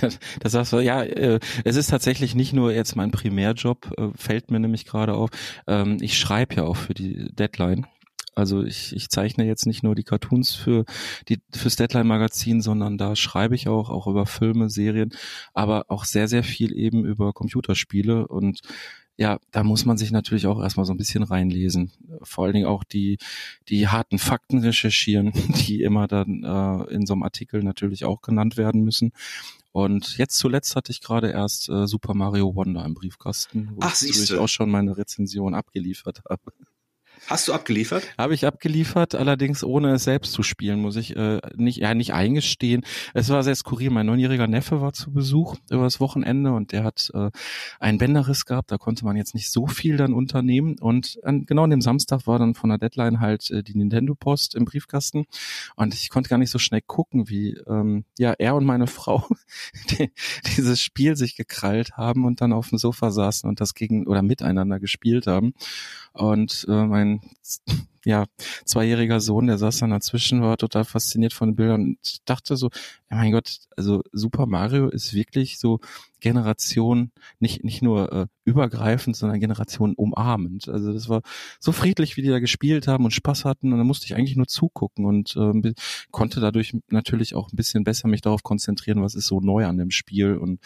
[0.40, 4.50] das sagst du, ja, äh, es ist tatsächlich nicht nur jetzt mein Primärjob, äh, fällt
[4.50, 5.30] mir nämlich gerade auf.
[5.66, 7.86] Ähm, ich schreibe ja auch für die Deadline.
[8.36, 10.84] Also ich, ich zeichne jetzt nicht nur die Cartoons für
[11.28, 15.10] die fürs Deadline Magazin, sondern da schreibe ich auch auch über Filme, Serien,
[15.52, 18.60] aber auch sehr sehr viel eben über Computerspiele und
[19.16, 21.92] ja, da muss man sich natürlich auch erstmal so ein bisschen reinlesen.
[22.22, 23.18] Vor allen Dingen auch die,
[23.68, 25.32] die harten Fakten recherchieren,
[25.68, 29.12] die immer dann äh, in so einem Artikel natürlich auch genannt werden müssen.
[29.70, 34.00] Und jetzt zuletzt hatte ich gerade erst äh, Super Mario Wonder im Briefkasten, wo Ach,
[34.02, 36.52] ich auch schon meine Rezension abgeliefert habe.
[37.26, 38.12] Hast du abgeliefert?
[38.18, 42.12] Habe ich abgeliefert, allerdings ohne es selbst zu spielen, muss ich äh, nicht, ja nicht
[42.12, 42.82] eingestehen.
[43.14, 43.90] Es war sehr skurril.
[43.90, 47.30] Mein neunjähriger Neffe war zu Besuch über das Wochenende und der hat äh,
[47.80, 48.70] einen Bänderriss gehabt.
[48.70, 50.76] Da konnte man jetzt nicht so viel dann unternehmen.
[50.78, 54.14] Und an, genau an dem Samstag war dann von der Deadline halt äh, die Nintendo
[54.14, 55.24] Post im Briefkasten
[55.76, 59.26] und ich konnte gar nicht so schnell gucken, wie ähm, ja er und meine Frau
[59.90, 60.10] die,
[60.56, 64.22] dieses Spiel sich gekrallt haben und dann auf dem Sofa saßen und das gegen oder
[64.22, 65.54] miteinander gespielt haben.
[66.12, 67.20] Und äh, mein and
[68.04, 68.24] ja,
[68.64, 72.70] zweijähriger Sohn, der saß dann dazwischen, war total fasziniert von den Bildern und dachte so,
[73.10, 75.80] ja mein Gott, also Super Mario ist wirklich so
[76.20, 80.68] Generation, nicht, nicht nur äh, übergreifend, sondern Generation umarmend.
[80.68, 81.20] Also das war
[81.60, 84.36] so friedlich, wie die da gespielt haben und Spaß hatten und da musste ich eigentlich
[84.36, 85.74] nur zugucken und äh,
[86.10, 89.76] konnte dadurch natürlich auch ein bisschen besser mich darauf konzentrieren, was ist so neu an
[89.76, 90.60] dem Spiel und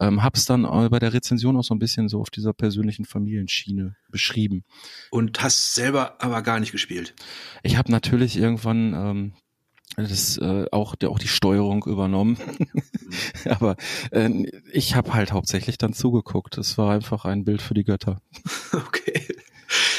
[0.00, 3.96] ähm, hab's dann bei der Rezension auch so ein bisschen so auf dieser persönlichen Familienschiene
[4.10, 4.64] beschrieben.
[5.10, 7.14] Und hast selber aber gar nicht gespielt?
[7.62, 9.32] Ich habe natürlich irgendwann ähm,
[9.96, 12.36] das äh, auch der auch die Steuerung übernommen
[13.44, 13.76] aber
[14.12, 14.30] äh,
[14.72, 18.20] ich habe halt hauptsächlich dann zugeguckt es war einfach ein Bild für die Götter
[18.72, 19.26] okay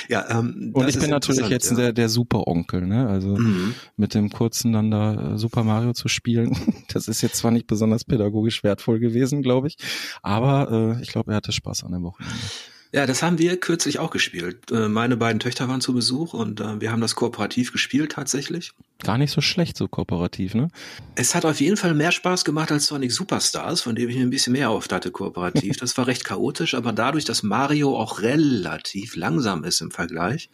[0.08, 1.78] ja ähm, und ich bin natürlich jetzt ja.
[1.78, 3.76] der der Super Onkel ne also mhm.
[3.98, 6.58] mit dem kurzen dann da äh, Super Mario zu spielen
[6.94, 9.78] das ist jetzt zwar nicht besonders pädagogisch wertvoll gewesen glaube ich
[10.22, 12.38] aber äh, ich glaube er hatte Spaß an dem Wochenende
[12.94, 14.70] ja, das haben wir kürzlich auch gespielt.
[14.70, 18.74] Äh, meine beiden Töchter waren zu Besuch und äh, wir haben das kooperativ gespielt tatsächlich.
[19.00, 20.68] Gar nicht so schlecht, so kooperativ, ne?
[21.16, 24.24] Es hat auf jeden Fall mehr Spaß gemacht als Sonic Superstars, von dem ich mir
[24.24, 25.78] ein bisschen mehr auf hatte kooperativ.
[25.82, 30.50] Das war recht chaotisch, aber dadurch, dass Mario auch relativ langsam ist im Vergleich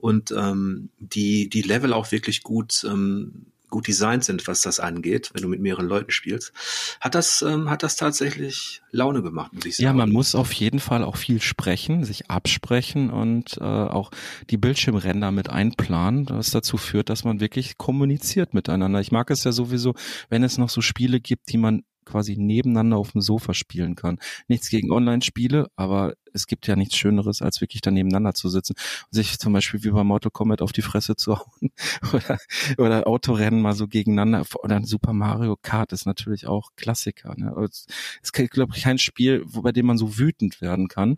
[0.00, 5.30] und ähm, die, die Level auch wirklich gut ähm, gut designt sind, was das angeht,
[5.32, 6.52] wenn du mit mehreren Leuten spielst,
[7.00, 9.84] hat das, ähm, hat das tatsächlich Laune gemacht, muss ich sagen.
[9.84, 14.10] Ja, man muss auf jeden Fall auch viel sprechen, sich absprechen und äh, auch
[14.50, 19.00] die Bildschirmränder mit einplanen, was dazu führt, dass man wirklich kommuniziert miteinander.
[19.00, 19.94] Ich mag es ja sowieso,
[20.28, 24.18] wenn es noch so Spiele gibt, die man quasi nebeneinander auf dem Sofa spielen kann.
[24.48, 28.74] Nichts gegen Online-Spiele, aber es gibt ja nichts Schöneres, als wirklich da nebeneinander zu sitzen
[28.74, 31.70] und sich zum Beispiel wie bei Mortal Kombat auf die Fresse zu hauen
[32.12, 32.38] oder,
[32.78, 37.34] oder Autorennen mal so gegeneinander oder Super Mario Kart ist natürlich auch Klassiker.
[37.36, 37.54] Ne?
[37.68, 37.86] Es
[38.22, 41.16] ist, glaube ich, kein Spiel, bei dem man so wütend werden kann,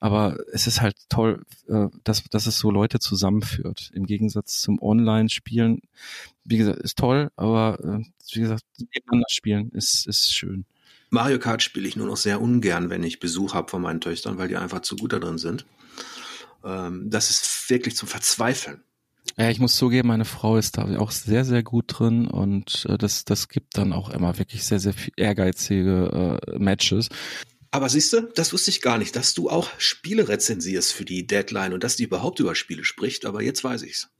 [0.00, 3.90] aber es ist halt toll, äh, dass, dass es so Leute zusammenführt.
[3.94, 5.80] Im Gegensatz zum Online-Spielen,
[6.44, 10.64] wie gesagt, ist toll, aber äh, wie gesagt, nebeneinander spielen ist, ist schön.
[11.10, 14.38] Mario Kart spiele ich nur noch sehr ungern, wenn ich Besuch habe von meinen Töchtern,
[14.38, 15.64] weil die einfach zu gut da drin sind.
[16.64, 18.82] Ähm, das ist wirklich zum Verzweifeln.
[19.36, 22.98] Ja, ich muss zugeben, meine Frau ist da auch sehr, sehr gut drin und äh,
[22.98, 27.08] das, das gibt dann auch immer wirklich sehr, sehr ehrgeizige äh, Matches.
[27.70, 31.26] Aber siehst du, das wusste ich gar nicht, dass du auch Spiele rezensierst für die
[31.26, 34.10] Deadline und dass die überhaupt über Spiele spricht, aber jetzt weiß ich's.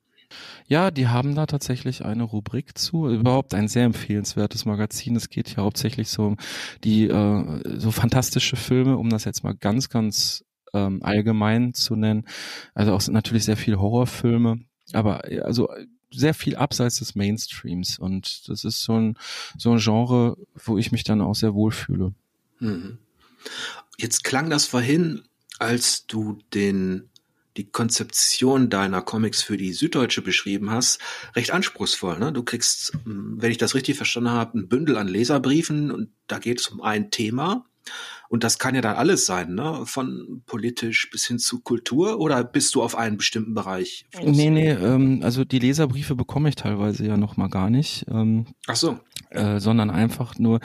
[0.66, 3.08] Ja, die haben da tatsächlich eine Rubrik zu.
[3.08, 5.16] Überhaupt ein sehr empfehlenswertes Magazin.
[5.16, 6.36] Es geht ja hauptsächlich so um
[6.84, 12.26] die äh, so fantastische Filme, um das jetzt mal ganz, ganz ähm, allgemein zu nennen.
[12.74, 14.60] Also auch natürlich sehr viel Horrorfilme,
[14.92, 15.68] aber also
[16.10, 17.98] sehr viel abseits des Mainstreams.
[17.98, 19.18] Und das ist so ein,
[19.58, 22.14] so ein Genre, wo ich mich dann auch sehr wohlfühle.
[22.60, 22.98] Mhm.
[23.98, 25.22] Jetzt klang das vorhin,
[25.58, 27.10] als du den
[27.56, 31.00] die Konzeption deiner Comics für die Süddeutsche beschrieben hast,
[31.36, 32.18] recht anspruchsvoll.
[32.18, 32.32] Ne?
[32.32, 36.38] Du kriegst, hm, wenn ich das richtig verstanden habe, ein Bündel an Leserbriefen und da
[36.38, 37.66] geht es um ein Thema.
[38.30, 39.82] Und das kann ja dann alles sein, ne?
[39.84, 44.06] Von politisch bis hin zu Kultur oder bist du auf einen bestimmten Bereich?
[44.10, 44.36] Fluss?
[44.36, 48.06] Nee, nee, ähm, also die Leserbriefe bekomme ich teilweise ja noch mal gar nicht.
[48.08, 48.98] Ähm, Ach so.
[49.28, 50.60] Äh, sondern einfach nur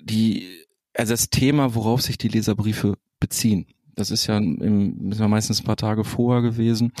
[0.00, 0.46] die,
[0.94, 5.60] also das Thema, worauf sich die Leserbriefe beziehen Das ist ja im, ist ja meistens
[5.60, 6.92] ein paar Tage vorher gewesen.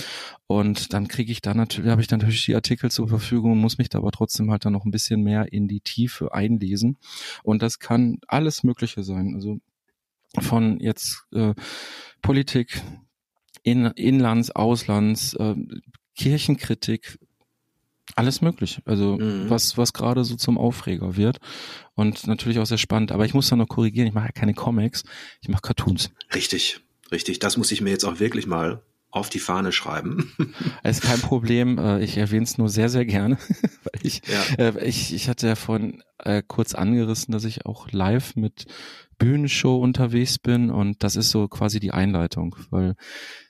[0.46, 3.78] Und dann kriege ich da natürlich, habe ich dann natürlich die Artikel zur Verfügung, muss
[3.78, 6.96] mich da aber trotzdem halt dann noch ein bisschen mehr in die Tiefe einlesen.
[7.42, 9.34] Und das kann alles Mögliche sein.
[9.34, 9.58] Also
[10.40, 11.54] von jetzt äh,
[12.22, 12.82] Politik,
[13.62, 15.54] in, Inlands, Auslands, äh,
[16.16, 17.18] Kirchenkritik,
[18.14, 18.80] alles möglich.
[18.84, 19.50] Also mhm.
[19.50, 21.38] was, was gerade so zum Aufreger wird.
[21.94, 23.12] Und natürlich auch sehr spannend.
[23.12, 25.04] Aber ich muss da noch korrigieren, ich mache ja keine Comics,
[25.40, 26.10] ich mache Cartoons.
[26.34, 26.80] Richtig,
[27.12, 27.38] richtig.
[27.38, 30.32] Das muss ich mir jetzt auch wirklich mal auf die Fahne schreiben.
[30.84, 31.78] ist kein Problem.
[31.78, 33.38] Äh, ich erwähne es nur sehr, sehr gerne.
[33.82, 34.64] Weil ich, ja.
[34.64, 38.66] Äh, ich, ich hatte ja vorhin äh, kurz angerissen, dass ich auch live mit
[39.18, 42.96] Bühnenshow unterwegs bin und das ist so quasi die Einleitung, weil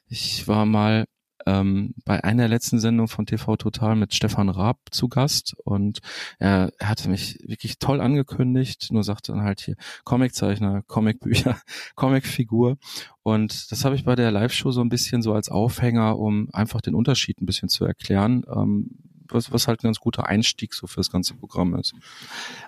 [0.07, 1.07] ich war mal
[1.47, 6.01] ähm, bei einer letzten Sendung von TV Total mit Stefan Raab zu Gast und
[6.39, 11.57] er, er hatte mich wirklich toll angekündigt, nur sagte dann halt hier Comiczeichner, Comicbücher,
[11.95, 12.77] Comicfigur
[13.23, 16.81] und das habe ich bei der Live-Show so ein bisschen so als Aufhänger, um einfach
[16.81, 18.45] den Unterschied ein bisschen zu erklären.
[18.55, 18.91] Ähm,
[19.33, 21.95] was, was halt ein ganz guter Einstieg so für das ganze Programm ist.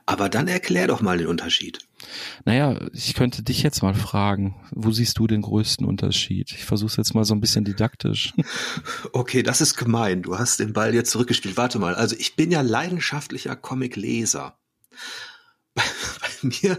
[0.07, 1.81] Aber dann erklär doch mal den Unterschied.
[2.45, 6.53] Naja, ich könnte dich jetzt mal fragen, wo siehst du den größten Unterschied?
[6.53, 8.33] Ich versuche es jetzt mal so ein bisschen didaktisch.
[9.13, 10.23] Okay, das ist gemein.
[10.23, 11.57] Du hast den Ball jetzt zurückgespielt.
[11.57, 11.95] Warte mal.
[11.95, 14.59] Also ich bin ja leidenschaftlicher Comicleser
[16.43, 16.79] bei mir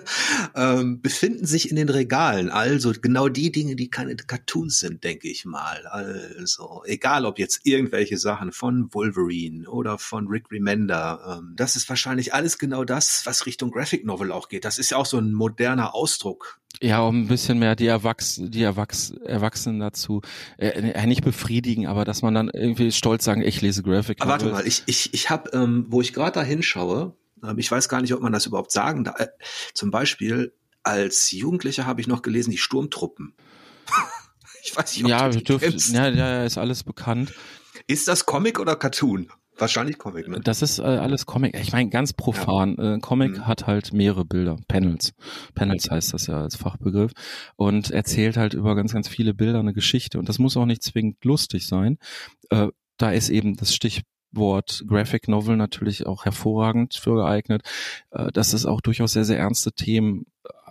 [0.56, 2.50] ähm, befinden sich in den Regalen.
[2.50, 5.86] Also genau die Dinge, die keine Cartoons sind, denke ich mal.
[5.88, 11.40] Also egal, ob jetzt irgendwelche Sachen von Wolverine oder von Rick Remender.
[11.40, 14.66] Ähm, das ist wahrscheinlich alles genau das, was Richtung Graphic Novel auch geht.
[14.66, 16.60] Das ist ja auch so ein moderner Ausdruck.
[16.82, 20.22] Ja, um ein bisschen mehr die, Erwachs die Erwachs Erwachsenen dazu
[20.58, 24.32] äh, nicht befriedigen, aber dass man dann irgendwie stolz sagen, ich lese Graphic Novel.
[24.32, 27.14] Warte mal, ich, ich, ich habe, ähm, wo ich gerade da hinschaue,
[27.58, 29.20] ich weiß gar nicht, ob man das überhaupt sagen darf.
[29.20, 29.28] Äh,
[29.74, 33.36] zum Beispiel als Jugendlicher habe ich noch gelesen, die Sturmtruppen.
[34.64, 37.34] ich weiß nicht, ob ja, du dürft, ja, ja, ist alles bekannt.
[37.88, 39.32] Ist das Comic oder Cartoon?
[39.60, 40.40] Wahrscheinlich Comic, ne?
[40.40, 41.60] Das ist äh, alles Comic.
[41.60, 42.76] Ich meine, ganz profan.
[42.78, 42.96] Ja.
[42.96, 43.48] Äh, Comic mhm.
[43.48, 45.12] hat halt mehrere Bilder, Panels.
[45.54, 47.12] Panels heißt das ja als Fachbegriff.
[47.58, 50.18] Und erzählt halt über ganz, ganz viele Bilder eine Geschichte.
[50.18, 51.98] Und das muss auch nicht zwingend lustig sein.
[52.50, 57.64] Äh, da ist eben das Stich, Wort Graphic Novel natürlich auch hervorragend für geeignet,
[58.12, 60.26] äh, dass es auch durchaus sehr, sehr ernste Themen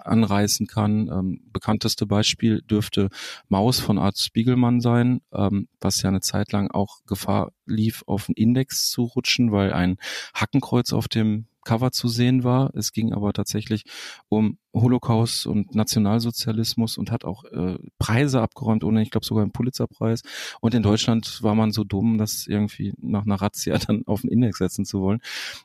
[0.09, 1.09] anreißen kann.
[1.09, 3.11] Ähm, bekannteste Beispiel dürfte
[3.49, 8.27] Maus von Art Spiegelmann sein, ähm, was ja eine Zeit lang auch Gefahr lief, auf
[8.27, 9.99] den Index zu rutschen, weil ein
[10.35, 12.75] Hackenkreuz auf dem Cover zu sehen war.
[12.75, 13.85] Es ging aber tatsächlich
[14.31, 19.53] um Holocaust und Nationalsozialismus und hat auch äh, Preise abgeräumt, ohne ich glaube sogar einen
[19.53, 20.23] Pulitzerpreis.
[20.63, 24.31] Und in Deutschland war man so dumm, das irgendwie nach einer Razzia dann auf den
[24.31, 25.21] Index setzen zu wollen.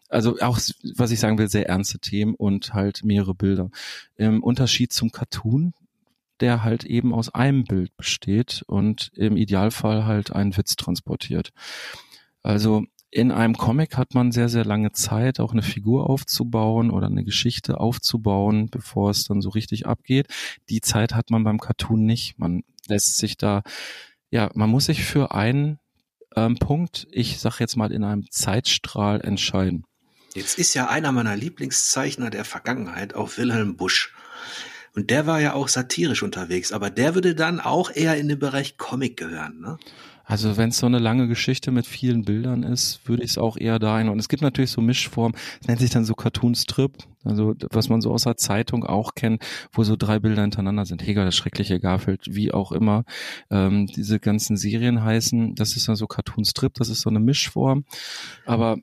[0.10, 0.60] Also auch,
[0.98, 3.70] was ich sagen will, sehr ernste Themen und halt mehrere Bilder.
[4.18, 5.74] Im Unterschied zum Cartoon,
[6.42, 11.54] der halt eben aus einem Bild besteht und im Idealfall halt einen Witz transportiert.
[12.42, 17.08] Also in einem Comic hat man sehr, sehr lange Zeit, auch eine Figur aufzubauen oder
[17.08, 20.28] eine Geschichte aufzubauen, bevor es dann so richtig abgeht.
[20.70, 22.40] Die Zeit hat man beim Cartoon nicht.
[22.40, 23.62] Man lässt sich da,
[24.32, 25.80] ja, man muss sich für einen
[26.36, 29.86] ähm, Punkt, ich sag jetzt mal in einem Zeitstrahl entscheiden.
[30.34, 34.16] Jetzt ist ja einer meiner Lieblingszeichner der Vergangenheit auch Wilhelm Busch.
[34.96, 38.40] Und der war ja auch satirisch unterwegs, aber der würde dann auch eher in den
[38.40, 39.78] Bereich Comic gehören, ne?
[40.24, 43.58] Also wenn es so eine lange Geschichte mit vielen Bildern ist, würde ich es auch
[43.58, 44.10] eher dahin.
[44.10, 47.90] Und es gibt natürlich so Mischformen, es nennt sich dann so Cartoon Strip, also was
[47.90, 51.06] man so aus der Zeitung auch kennt, wo so drei Bilder hintereinander sind.
[51.06, 53.04] Heger, das schreckliche Garfield, wie auch immer
[53.52, 55.56] ähm, diese ganzen Serien heißen.
[55.56, 57.84] Das ist dann so Cartoon Strip, das ist so eine Mischform.
[58.46, 58.78] Aber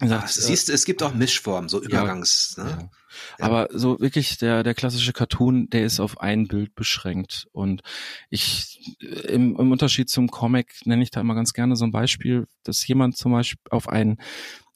[0.00, 2.54] Sagt, Ach, siehst du, es gibt auch Mischformen, so Übergangs.
[2.56, 2.70] Ja, ne?
[2.70, 2.90] ja.
[3.38, 3.44] Ja.
[3.44, 7.82] Aber so wirklich der der klassische Cartoon, der ist auf ein Bild beschränkt und
[8.30, 12.46] ich im, im Unterschied zum Comic nenne ich da immer ganz gerne so ein Beispiel,
[12.62, 14.18] dass jemand zum Beispiel auf ein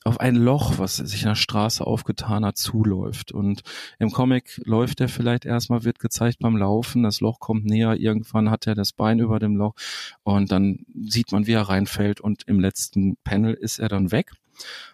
[0.04, 3.32] auf ein Loch, was sich in der Straße aufgetan hat, zuläuft.
[3.32, 3.62] Und
[3.98, 8.50] im Comic läuft er vielleicht erstmal, wird gezeigt beim Laufen, das Loch kommt näher, irgendwann
[8.50, 9.74] hat er das Bein über dem Loch
[10.22, 14.32] und dann sieht man, wie er reinfällt und im letzten Panel ist er dann weg.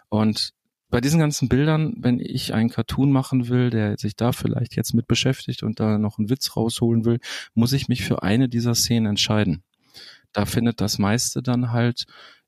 [0.09, 0.53] Und
[0.89, 4.93] bei diesen ganzen Bildern, wenn ich einen Cartoon machen will, der sich da vielleicht jetzt
[4.93, 7.19] mit beschäftigt und da noch einen Witz rausholen will,
[7.53, 9.63] muss ich mich für eine dieser Szenen entscheiden.
[10.33, 12.05] Da findet das meiste dann halt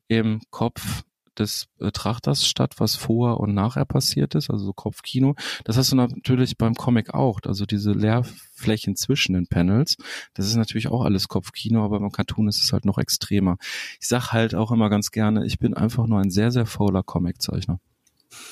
[0.08, 1.04] im Kopf
[1.38, 5.34] des Betrachters statt, was vorher und nachher passiert ist, also so Kopfkino.
[5.64, 9.96] Das hast du natürlich beim Comic auch, also diese Leerflächen zwischen den Panels.
[10.34, 13.56] Das ist natürlich auch alles Kopfkino, aber beim Cartoon ist es halt noch extremer.
[14.00, 17.02] Ich sag halt auch immer ganz gerne, ich bin einfach nur ein sehr, sehr fauler
[17.02, 17.80] Comiczeichner.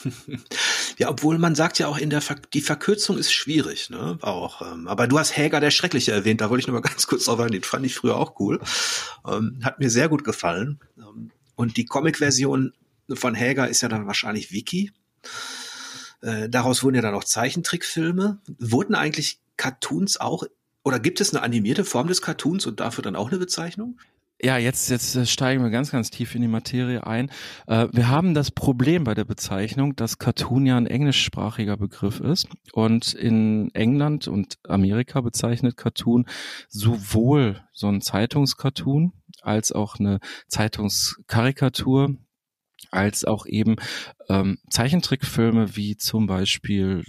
[0.99, 4.19] Ja, obwohl man sagt ja auch in der Ver die Verkürzung ist schwierig, ne?
[4.21, 4.63] Auch.
[4.63, 7.25] Ähm, aber du hast Häger der Schreckliche erwähnt, da wollte ich noch mal ganz kurz
[7.25, 7.63] drauf eingehen.
[7.63, 8.61] Fand ich früher auch cool.
[9.27, 10.81] Ähm, hat mir sehr gut gefallen.
[10.99, 12.73] Ähm, und die Comic-Version
[13.13, 14.93] von Häger ist ja dann wahrscheinlich Wiki.
[16.21, 18.41] Äh, daraus wurden ja dann auch Zeichentrickfilme.
[18.59, 20.45] Wurden eigentlich Cartoons auch
[20.85, 23.99] oder gibt es eine animierte Form des Cartoons und dafür dann auch eine Bezeichnung?
[24.45, 27.31] Ja, jetzt, jetzt äh, steigen wir ganz, ganz tief in die Materie ein.
[27.69, 32.49] Äh, wir haben das Problem bei der Bezeichnung, dass Cartoon ja ein englischsprachiger Begriff ist.
[32.73, 36.27] Und in England und Amerika bezeichnet Cartoon
[36.69, 42.17] sowohl so ein Zeitungscartoon als auch eine Zeitungskarikatur
[42.91, 43.77] als auch eben
[44.29, 47.05] ähm, Zeichentrickfilme wie zum Beispiel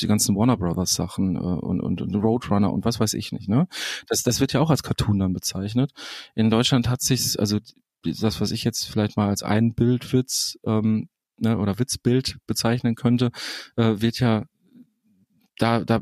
[0.00, 3.48] die ganzen Warner Brothers Sachen äh, und, und, und Roadrunner und was weiß ich nicht.
[3.48, 3.68] Ne?
[4.08, 5.92] Das, das wird ja auch als Cartoon dann bezeichnet.
[6.34, 7.58] In Deutschland hat sich also
[8.02, 11.08] das, was ich jetzt vielleicht mal als ein Bildwitz ähm,
[11.38, 13.30] ne, oder Witzbild bezeichnen könnte,
[13.76, 14.44] äh, wird ja
[15.58, 16.00] da, da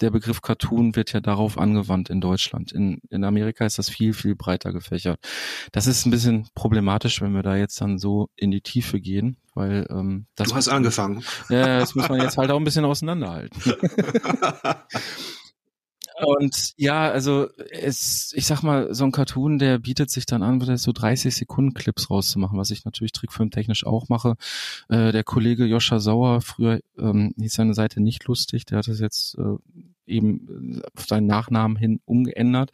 [0.00, 2.72] der Begriff Cartoon wird ja darauf angewandt in Deutschland.
[2.72, 5.20] In, in Amerika ist das viel, viel breiter gefächert.
[5.72, 9.36] Das ist ein bisschen problematisch, wenn wir da jetzt dann so in die Tiefe gehen,
[9.54, 10.48] weil ähm, das.
[10.48, 11.24] Du hast angefangen.
[11.48, 13.60] Ja, das muss man jetzt halt auch ein bisschen auseinanderhalten.
[16.20, 20.76] Und ja, also es, ich sag mal, so ein Cartoon, der bietet sich dann an,
[20.76, 24.36] so 30 Sekunden Clips rauszumachen, was ich natürlich trickfilmtechnisch auch mache.
[24.88, 29.00] Äh, der Kollege Joscha Sauer, früher ähm, hieß seine Seite nicht lustig, der hat es
[29.00, 29.56] jetzt äh,
[30.08, 32.70] eben auf seinen Nachnamen hin umgeändert.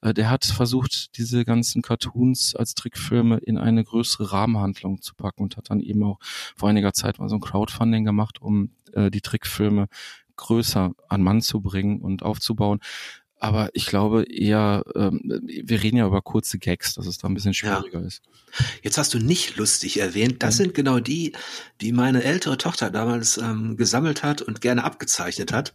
[0.00, 5.42] Äh, der hat versucht, diese ganzen Cartoons als Trickfilme in eine größere Rahmenhandlung zu packen
[5.42, 6.18] und hat dann eben auch
[6.56, 9.88] vor einiger Zeit mal so ein Crowdfunding gemacht, um äh, die Trickfilme
[10.38, 12.80] größer an Mann zu bringen und aufzubauen.
[13.40, 17.34] Aber ich glaube eher, ähm, wir reden ja über kurze Gags, dass es da ein
[17.34, 18.06] bisschen schwieriger ja.
[18.06, 18.22] ist.
[18.82, 20.42] Jetzt hast du nicht lustig erwähnt.
[20.42, 20.64] Das mhm.
[20.64, 21.32] sind genau die,
[21.80, 25.74] die meine ältere Tochter damals ähm, gesammelt hat und gerne abgezeichnet hat.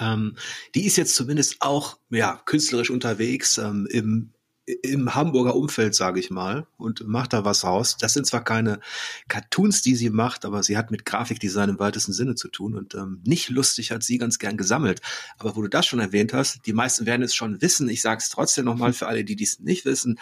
[0.00, 0.36] Ähm,
[0.74, 4.30] die ist jetzt zumindest auch ja künstlerisch unterwegs ähm, im
[4.66, 7.96] im Hamburger Umfeld, sage ich mal, und macht da was raus.
[7.98, 8.80] Das sind zwar keine
[9.28, 12.94] Cartoons, die sie macht, aber sie hat mit Grafikdesign im weitesten Sinne zu tun und
[12.94, 15.02] ähm, nicht lustig hat sie ganz gern gesammelt.
[15.38, 17.88] Aber wo du das schon erwähnt hast, die meisten werden es schon wissen.
[17.88, 20.18] Ich sage es trotzdem nochmal für alle, die dies nicht wissen.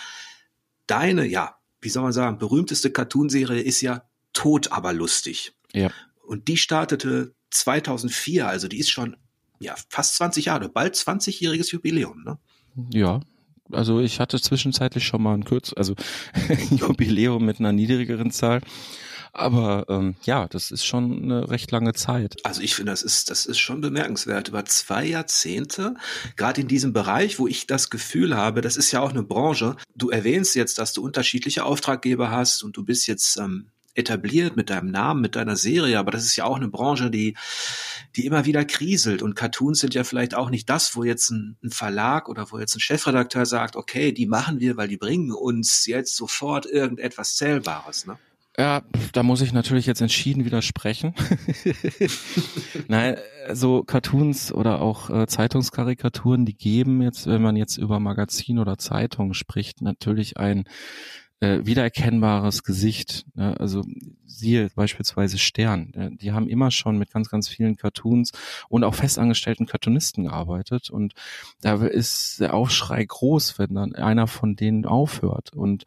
[0.88, 5.52] Deine, ja, wie soll man sagen, berühmteste Cartoonserie ist ja Tot, aber lustig.
[5.72, 5.90] Ja.
[6.26, 9.16] Und die startete 2004, also die ist schon
[9.61, 12.38] ja fast 20 Jahre, bald 20-jähriges Jubiläum, ne?
[12.90, 13.20] Ja,
[13.72, 15.94] also ich hatte zwischenzeitlich schon mal ein Kürz, also
[16.70, 18.61] Jubiläum mit einer niedrigeren Zahl.
[19.35, 22.37] Aber ähm, ja, das ist schon eine recht lange Zeit.
[22.44, 24.48] Also ich finde, das ist, das ist schon bemerkenswert.
[24.48, 25.94] Über zwei Jahrzehnte,
[26.37, 29.76] gerade in diesem Bereich, wo ich das Gefühl habe, das ist ja auch eine Branche.
[29.96, 34.70] Du erwähnst jetzt, dass du unterschiedliche Auftraggeber hast und du bist jetzt ähm, etabliert mit
[34.70, 37.37] deinem Namen, mit deiner Serie, aber das ist ja auch eine Branche, die,
[38.16, 39.22] die immer wieder kriselt.
[39.22, 42.59] Und Cartoons sind ja vielleicht auch nicht das, wo jetzt ein, ein Verlag oder wo
[42.59, 47.37] jetzt ein Chefredakteur sagt, okay, die machen wir, weil die bringen uns jetzt sofort irgendetwas
[47.37, 48.07] Zählbares.
[48.07, 48.18] Ne?
[48.59, 51.14] Ja, da muss ich natürlich jetzt entschieden widersprechen.
[52.88, 53.16] Nein,
[53.52, 58.76] so Cartoons oder auch äh, Zeitungskarikaturen, die geben jetzt, wenn man jetzt über Magazin oder
[58.76, 60.64] Zeitung spricht, natürlich ein
[61.42, 63.26] äh, wiedererkennbares Gesicht.
[63.35, 63.59] Ne?
[63.59, 63.83] Also
[64.24, 65.92] siehe beispielsweise Stern.
[65.94, 68.31] Äh, die haben immer schon mit ganz, ganz vielen Cartoons
[68.68, 70.88] und auch festangestellten Cartoonisten gearbeitet.
[70.88, 71.14] Und
[71.61, 75.52] da ist der Aufschrei groß, wenn dann einer von denen aufhört.
[75.52, 75.85] Und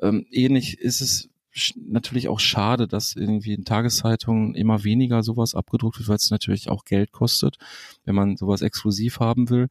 [0.00, 1.28] ähm, ähnlich ist es
[1.76, 6.68] natürlich auch schade, dass irgendwie in Tageszeitungen immer weniger sowas abgedruckt wird, weil es natürlich
[6.68, 7.58] auch Geld kostet,
[8.04, 9.68] wenn man sowas exklusiv haben will.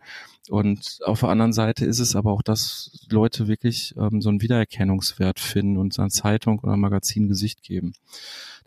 [0.50, 4.42] Und auf der anderen Seite ist es aber auch, dass Leute wirklich ähm, so einen
[4.42, 7.94] Wiedererkennungswert finden und seiner Zeitung oder Magazin Gesicht geben.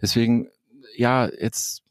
[0.00, 0.48] Deswegen,
[0.96, 1.82] ja, jetzt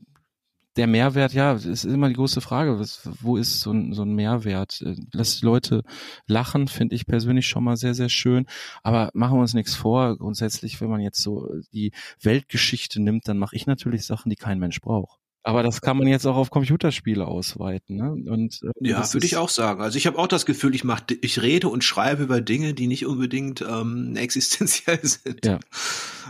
[0.75, 4.03] der Mehrwert, ja, es ist immer die große Frage, was, wo ist so ein, so
[4.03, 4.83] ein Mehrwert?
[5.13, 5.83] Lass die Leute
[6.27, 8.45] lachen, finde ich persönlich schon mal sehr, sehr schön.
[8.83, 10.17] Aber machen wir uns nichts vor.
[10.17, 14.59] Grundsätzlich, wenn man jetzt so die Weltgeschichte nimmt, dann mache ich natürlich Sachen, die kein
[14.59, 15.19] Mensch braucht.
[15.45, 17.97] Aber das kann man jetzt auch auf Computerspiele ausweiten.
[17.97, 18.31] Ne?
[18.31, 19.79] Und, äh, ja, würde ich auch sagen.
[19.79, 22.87] Also ich habe auch das Gefühl, ich mach, ich rede und schreibe über Dinge, die
[22.87, 25.45] nicht unbedingt ähm, existenziell sind.
[25.45, 25.59] Ja.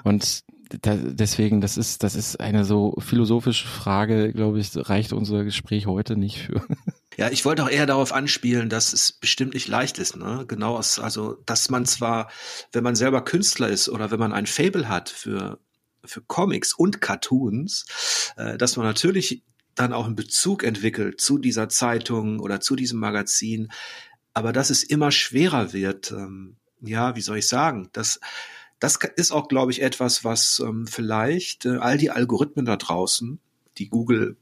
[0.03, 0.43] Und
[0.81, 5.85] da, deswegen, das ist, das ist eine so philosophische Frage, glaube ich, reicht unser Gespräch
[5.85, 6.65] heute nicht für.
[7.17, 10.43] Ja, ich wollte auch eher darauf anspielen, dass es bestimmt nicht leicht ist, ne?
[10.49, 12.29] Genau, also, dass man zwar,
[12.73, 15.59] wenn man selber Künstler ist oder wenn man ein Fable hat für,
[16.03, 17.85] für Comics und Cartoons,
[18.35, 19.43] äh, dass man natürlich
[19.75, 23.69] dann auch einen Bezug entwickelt zu dieser Zeitung oder zu diesem Magazin,
[24.33, 28.19] aber dass es immer schwerer wird, ähm, ja, wie soll ich sagen, dass
[28.79, 33.39] das ist auch, glaube ich, etwas, was ähm, vielleicht äh, all die Algorithmen da draußen,
[33.77, 34.37] die Google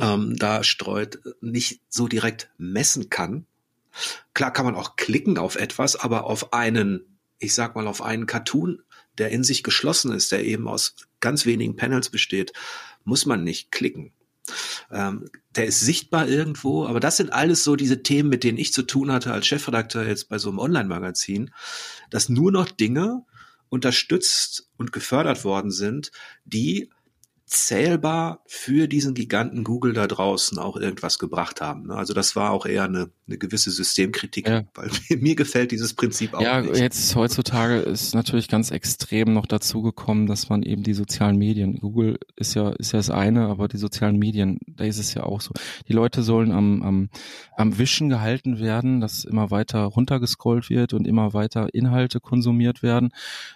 [0.00, 3.46] ähm, da streut, nicht so direkt messen kann.
[4.34, 8.26] Klar kann man auch klicken auf etwas, aber auf einen, ich sag mal, auf einen
[8.26, 8.82] Cartoon,
[9.16, 12.52] der in sich geschlossen ist, der eben aus ganz wenigen Panels besteht,
[13.04, 14.12] muss man nicht klicken.
[14.90, 18.72] Ähm, der ist sichtbar irgendwo, aber das sind alles so diese Themen, mit denen ich
[18.72, 21.50] zu tun hatte als Chefredakteur jetzt bei so einem Online-Magazin,
[22.10, 23.24] dass nur noch Dinge
[23.70, 26.10] unterstützt und gefördert worden sind,
[26.44, 26.90] die
[27.48, 31.86] zählbar für diesen Giganten Google da draußen auch irgendwas gebracht haben.
[31.86, 31.94] Ne?
[31.94, 34.64] Also das war auch eher eine, eine gewisse Systemkritik, ja.
[34.74, 36.76] weil mir, gefällt dieses Prinzip auch ja, nicht.
[36.76, 41.36] Ja, jetzt heutzutage ist natürlich ganz extrem noch dazu gekommen, dass man eben die sozialen
[41.36, 45.14] Medien, Google ist ja ist ja das eine, aber die sozialen Medien, da ist es
[45.14, 45.52] ja auch so.
[45.88, 47.10] Die Leute sollen am, am,
[47.56, 53.10] am Wischen gehalten werden, dass immer weiter runtergescrollt wird und immer weiter Inhalte konsumiert werden.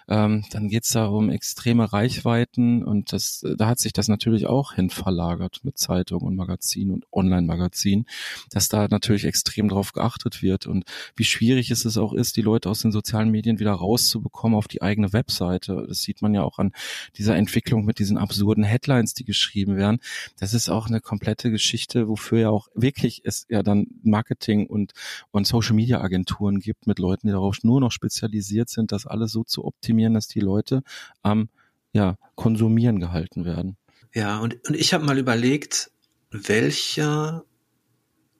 [0.07, 4.73] Ähm, dann geht's da um extreme Reichweiten und das da hat sich das natürlich auch
[4.73, 8.05] hin verlagert mit Zeitung und Magazin und Online-Magazin,
[8.51, 12.69] dass da natürlich extrem drauf geachtet wird und wie schwierig es auch ist, die Leute
[12.69, 15.85] aus den sozialen Medien wieder rauszubekommen auf die eigene Webseite.
[15.87, 16.71] Das sieht man ja auch an
[17.17, 19.99] dieser Entwicklung mit diesen absurden Headlines, die geschrieben werden.
[20.39, 24.93] Das ist auch eine komplette Geschichte, wofür ja auch wirklich es ja dann Marketing und,
[25.31, 29.31] und Social Media Agenturen gibt mit Leuten, die darauf nur noch spezialisiert sind, das alles
[29.31, 30.83] so zu optimieren, dass die Leute
[31.21, 31.49] am
[31.93, 33.77] ja, konsumieren gehalten werden.
[34.13, 35.91] Ja, und, und ich habe mal überlegt,
[36.31, 37.45] welcher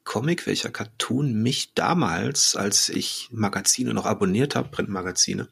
[0.03, 5.47] Comic, welcher Cartoon mich damals, als ich Magazine noch abonniert habe, Printmagazine,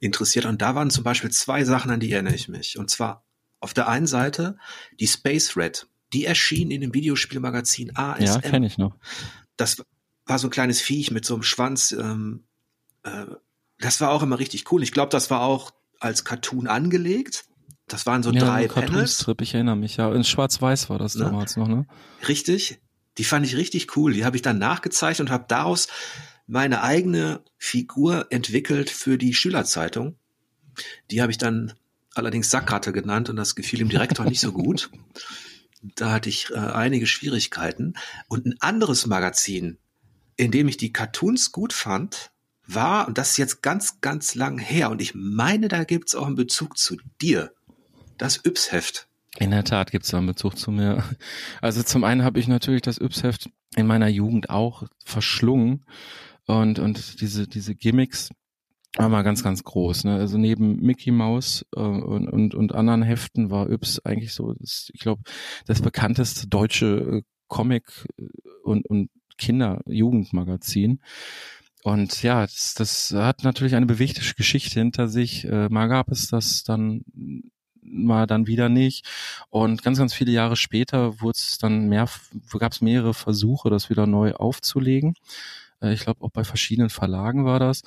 [0.00, 0.44] interessiert.
[0.44, 2.78] Und da waren zum Beispiel zwei Sachen, an die erinnere ich mich.
[2.78, 3.24] Und zwar
[3.60, 4.58] auf der einen Seite
[5.00, 5.88] die Space Red.
[6.12, 8.24] Die erschien in dem Videospielmagazin ASM.
[8.24, 8.96] Ja, kenne ich noch.
[9.56, 9.82] Das
[10.26, 11.92] war so ein kleines Viech mit so einem Schwanz.
[11.92, 12.44] Ähm,
[13.02, 13.26] äh,
[13.78, 14.82] das war auch immer richtig cool.
[14.82, 17.44] Ich glaube, das war auch als Cartoon angelegt.
[17.88, 19.20] Das waren so ja, drei Panels.
[19.20, 20.12] Strip, ich erinnere mich, ja.
[20.12, 21.24] In Schwarz-Weiß war das ne?
[21.24, 21.86] damals noch, ne?
[22.26, 22.80] Richtig.
[23.18, 24.12] Die fand ich richtig cool.
[24.12, 25.88] Die habe ich dann nachgezeichnet und habe daraus
[26.46, 30.16] meine eigene Figur entwickelt für die Schülerzeitung.
[31.10, 31.72] Die habe ich dann
[32.14, 34.90] allerdings Sackratte genannt und das gefiel dem Direktor nicht so gut.
[35.82, 37.94] Da hatte ich äh, einige Schwierigkeiten.
[38.28, 39.78] Und ein anderes Magazin,
[40.36, 42.30] in dem ich die Cartoons gut fand,
[42.66, 46.26] war, und das ist jetzt ganz, ganz lang her, und ich meine, da gibt's auch
[46.26, 47.52] einen Bezug zu dir,
[48.18, 49.08] das Yps-Heft.
[49.38, 51.04] In der Tat gibt's da einen Bezug zu mir.
[51.60, 55.84] Also zum einen habe ich natürlich das Yps-Heft in meiner Jugend auch verschlungen
[56.46, 58.30] und, und diese, diese Gimmicks
[58.96, 60.04] war mal ganz, ganz groß.
[60.04, 60.16] Ne?
[60.16, 64.90] Also neben Mickey Mouse äh, und, und, und anderen Heften war Yps eigentlich so, das,
[64.94, 65.22] ich glaube,
[65.66, 68.06] das bekannteste deutsche äh, Comic-
[68.64, 71.00] und, und Kinder-Jugendmagazin.
[71.86, 75.44] Und ja, das, das hat natürlich eine bewegte Geschichte hinter sich.
[75.44, 77.04] Äh, mal gab es das dann
[77.80, 79.06] mal dann wieder nicht.
[79.50, 82.08] Und ganz, ganz viele Jahre später wurde es dann mehr,
[82.58, 85.14] gab es mehrere Versuche, das wieder neu aufzulegen.
[85.80, 87.82] Äh, ich glaube, auch bei verschiedenen Verlagen war das.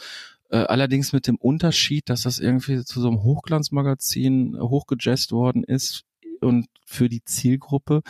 [0.50, 6.06] Äh, allerdings mit dem Unterschied, dass das irgendwie zu so einem Hochglanzmagazin hochgejazzt worden ist
[6.39, 8.04] und für die Zielgruppe,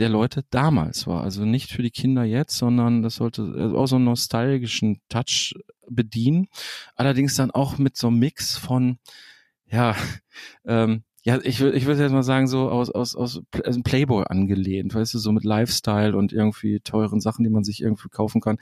[0.00, 1.22] der Leute damals war.
[1.22, 5.54] Also nicht für die Kinder jetzt, sondern das sollte also auch so einen nostalgischen Touch
[5.88, 6.48] bedienen.
[6.96, 8.98] Allerdings dann auch mit so einem Mix von,
[9.66, 9.94] ja,
[10.64, 14.24] ähm, ja, ich würde ich würde jetzt mal sagen, so aus, aus, aus also Playboy
[14.26, 18.40] angelehnt, weißt du, so mit Lifestyle und irgendwie teuren Sachen, die man sich irgendwie kaufen
[18.40, 18.56] kann.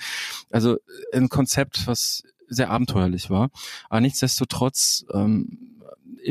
[0.51, 0.77] Also
[1.13, 3.51] ein Konzept, was sehr abenteuerlich war.
[3.89, 5.78] Aber nichtsdestotrotz ähm,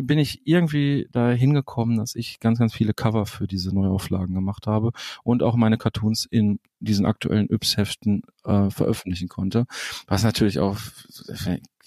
[0.01, 4.67] bin ich irgendwie da hingekommen, dass ich ganz, ganz viele Cover für diese Neuauflagen gemacht
[4.67, 4.91] habe
[5.23, 9.65] und auch meine Cartoons in diesen aktuellen Yps-Heften äh, veröffentlichen konnte.
[10.07, 10.78] Was natürlich auch,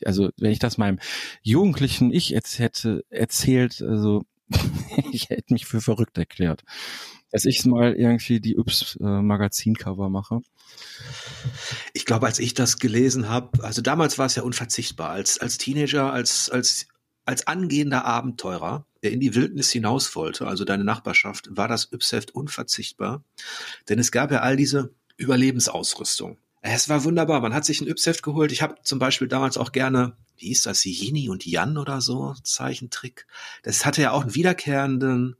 [0.04, 0.98] also wenn ich das meinem
[1.42, 4.24] jugendlichen Ich jetzt hätte erzählt, also
[5.12, 6.64] ich hätte mich für verrückt erklärt,
[7.30, 10.40] dass ich mal irgendwie die Yps äh, Magazincover mache.
[11.92, 15.58] Ich glaube, als ich das gelesen habe, also damals war es ja unverzichtbar, als als
[15.58, 16.86] Teenager, als als
[17.24, 22.34] als angehender Abenteurer, der in die Wildnis hinaus wollte, also deine Nachbarschaft, war das Ypsheft
[22.34, 23.24] unverzichtbar,
[23.88, 26.38] denn es gab ja all diese Überlebensausrüstung.
[26.62, 27.40] Es war wunderbar.
[27.40, 28.52] Man hat sich ein Ypsheft geholt.
[28.52, 32.34] Ich habe zum Beispiel damals auch gerne, wie hieß das, Yini und Jan oder so,
[32.42, 33.26] Zeichentrick.
[33.62, 35.36] Das hatte ja auch einen wiederkehrenden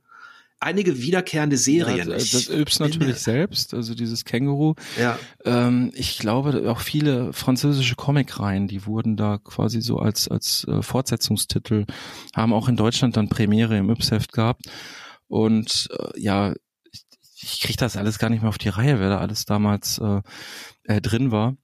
[0.61, 2.09] einige wiederkehrende Serien.
[2.09, 4.75] Ja, das Yps natürlich selbst, also dieses Känguru.
[4.97, 5.19] Ja.
[5.43, 10.81] Ähm, ich glaube auch viele französische Comicreihen, die wurden da quasi so als als äh,
[10.81, 11.85] Fortsetzungstitel,
[12.35, 14.65] haben auch in Deutschland dann Premiere im Yps-Heft gehabt.
[15.27, 16.53] Und äh, ja,
[16.91, 17.05] ich,
[17.41, 20.21] ich kriege das alles gar nicht mehr auf die Reihe, wer da alles damals äh,
[20.83, 21.55] äh, drin war.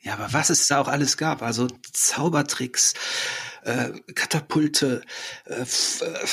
[0.00, 2.94] Ja, aber was es da auch alles gab, also Zaubertricks,
[3.62, 5.02] äh, Katapulte,
[5.46, 6.26] äh, äh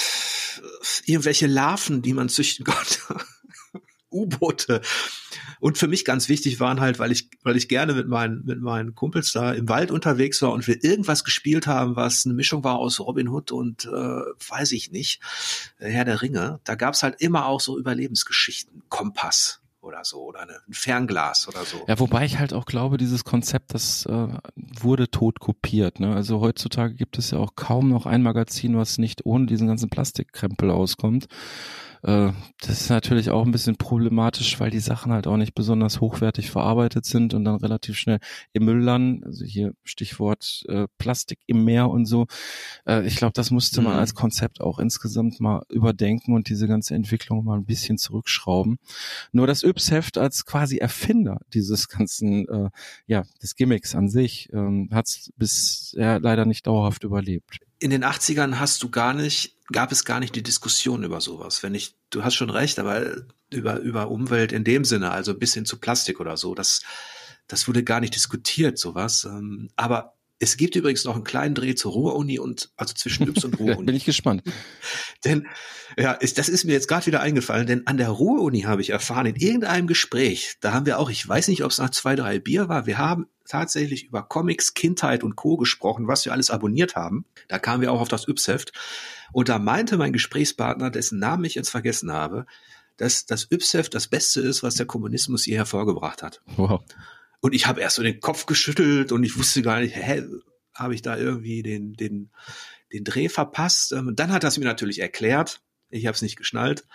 [1.05, 3.25] irgendwelche Larven, die man züchten konnte.
[4.11, 4.81] U-Boote.
[5.59, 8.61] Und für mich ganz wichtig waren halt, weil ich, weil ich gerne mit meinen, mit
[8.61, 12.63] meinen Kumpels da im Wald unterwegs war und wir irgendwas gespielt haben, was eine Mischung
[12.63, 15.21] war aus Robin Hood und äh, weiß ich nicht,
[15.77, 16.61] Herr der Ringe.
[16.63, 21.85] Da gab's halt immer auch so Überlebensgeschichten, Kompass oder so oder ein Fernglas oder so.
[21.87, 25.99] Ja, wobei ich halt auch glaube, dieses Konzept, das äh, wurde tot kopiert.
[25.99, 26.13] Ne?
[26.13, 29.89] Also heutzutage gibt es ja auch kaum noch ein Magazin, was nicht ohne diesen ganzen
[29.89, 31.27] Plastikkrempel auskommt.
[32.05, 36.01] Äh, das ist natürlich auch ein bisschen problematisch, weil die Sachen halt auch nicht besonders
[36.01, 38.19] hochwertig verarbeitet sind und dann relativ schnell
[38.53, 39.23] im Müll landen.
[39.23, 42.27] Also hier Stichwort äh, Plastik im Meer und so.
[42.85, 43.99] Äh, ich glaube, das musste man mhm.
[43.99, 48.77] als Konzept auch insgesamt mal überdenken und diese ganze Entwicklung mal ein bisschen zurückschrauben.
[49.31, 52.69] Nur das Yps-Heft als quasi Erfinder dieses ganzen, äh,
[53.07, 58.03] ja, des Gimmicks an sich, ähm, hat es bisher leider nicht dauerhaft überlebt in den
[58.03, 61.61] 80ern hast du gar nicht, gab es gar nicht die Diskussion über sowas.
[61.61, 63.15] Wenn ich, du hast schon recht, aber
[63.53, 66.81] über, über Umwelt in dem Sinne, also bis hin zu Plastik oder so, das,
[67.45, 69.25] das wurde gar nicht diskutiert, sowas.
[69.25, 73.45] Ähm, aber es gibt übrigens noch einen kleinen Dreh zur Ruhr-Uni und also zwischen Yps
[73.45, 73.85] und Ruhr-Uni.
[73.85, 74.41] Bin ich gespannt.
[75.23, 75.45] denn
[75.95, 78.89] ja, ist, das ist mir jetzt gerade wieder eingefallen, denn an der Ruhr-Uni habe ich
[78.89, 82.15] erfahren, in irgendeinem Gespräch, da haben wir auch, ich weiß nicht, ob es nach zwei,
[82.15, 85.57] drei Bier war, wir haben tatsächlich über Comics, Kindheit und Co.
[85.57, 87.25] gesprochen, was wir alles abonniert haben.
[87.47, 88.73] Da kamen wir auch auf das Yps-Heft.
[89.31, 92.45] Und da meinte mein Gesprächspartner, dessen Namen ich jetzt vergessen habe,
[92.97, 96.41] dass das Yps-Heft das Beste ist, was der Kommunismus je hervorgebracht hat.
[96.55, 96.83] Wow.
[97.41, 100.23] Und ich habe erst so den Kopf geschüttelt und ich wusste gar nicht, hä,
[100.73, 102.31] habe ich da irgendwie den, den,
[102.91, 103.93] den Dreh verpasst?
[103.93, 105.61] Und ähm, dann hat das mir natürlich erklärt.
[105.95, 106.85] Ich habe es nicht geschnallt.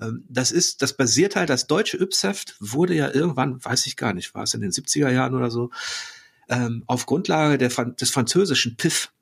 [0.00, 4.12] Ähm, das ist, das basiert halt, das deutsche Ypsheft wurde ja irgendwann, weiß ich gar
[4.12, 5.70] nicht, war es in den 70er Jahren oder so,
[6.48, 9.12] ähm, auf Grundlage der, des französischen PIF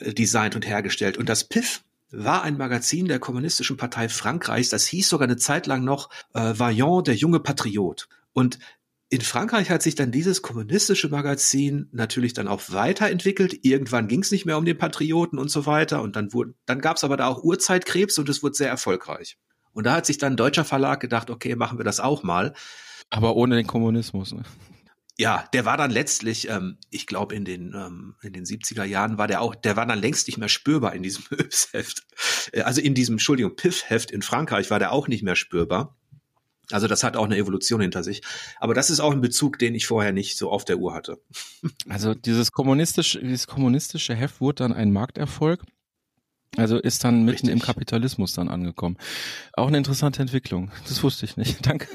[0.00, 1.16] designt und hergestellt.
[1.16, 4.70] Und das PIF war ein Magazin der Kommunistischen Partei Frankreichs.
[4.70, 8.08] Das hieß sogar eine Zeit lang noch äh, Vaillant, der junge Patriot.
[8.32, 8.58] Und
[9.14, 13.64] in Frankreich hat sich dann dieses kommunistische Magazin natürlich dann auch weiterentwickelt.
[13.64, 16.02] Irgendwann ging es nicht mehr um den Patrioten und so weiter.
[16.02, 19.38] Und dann wurde, dann gab es aber da auch Urzeitkrebs und es wurde sehr erfolgreich.
[19.72, 22.54] Und da hat sich dann ein deutscher Verlag gedacht, okay, machen wir das auch mal.
[23.08, 24.32] Aber ohne den Kommunismus.
[24.32, 24.42] Ne?
[25.16, 29.16] Ja, der war dann letztlich, ähm, ich glaube in den ähm, in den 70er Jahren
[29.16, 31.22] war der auch, der war dann längst nicht mehr spürbar in diesem
[31.70, 32.02] Heft.
[32.50, 35.96] Äh, also in diesem, Entschuldigung, Piff-Heft in Frankreich war der auch nicht mehr spürbar.
[36.70, 38.22] Also das hat auch eine Evolution hinter sich.
[38.58, 41.18] Aber das ist auch ein Bezug, den ich vorher nicht so auf der Uhr hatte.
[41.88, 45.62] Also dieses kommunistische, dieses kommunistische Heft wurde dann ein Markterfolg.
[46.56, 47.50] Also ist dann mitten Richtig.
[47.50, 48.96] im Kapitalismus dann angekommen.
[49.54, 50.70] Auch eine interessante Entwicklung.
[50.88, 51.66] Das wusste ich nicht.
[51.66, 51.88] Danke.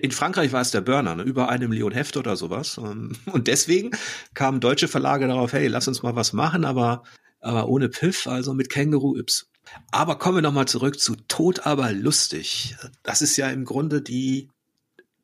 [0.00, 1.22] In Frankreich war es der Burner, ne?
[1.22, 2.78] über eine Million Hefte oder sowas.
[2.78, 3.92] Ähm, und deswegen
[4.34, 7.04] kamen deutsche Verlage darauf, hey, lass uns mal was machen, aber,
[7.40, 9.49] aber ohne Piff, also mit Känguru Yps.
[9.90, 12.76] Aber kommen wir nochmal zurück zu Tod aber lustig.
[13.02, 14.48] Das ist ja im Grunde die,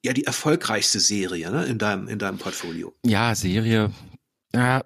[0.05, 2.95] ja, die erfolgreichste Serie ne, in, deinem, in deinem Portfolio.
[3.05, 3.93] Ja, Serie.
[4.55, 4.85] Ja,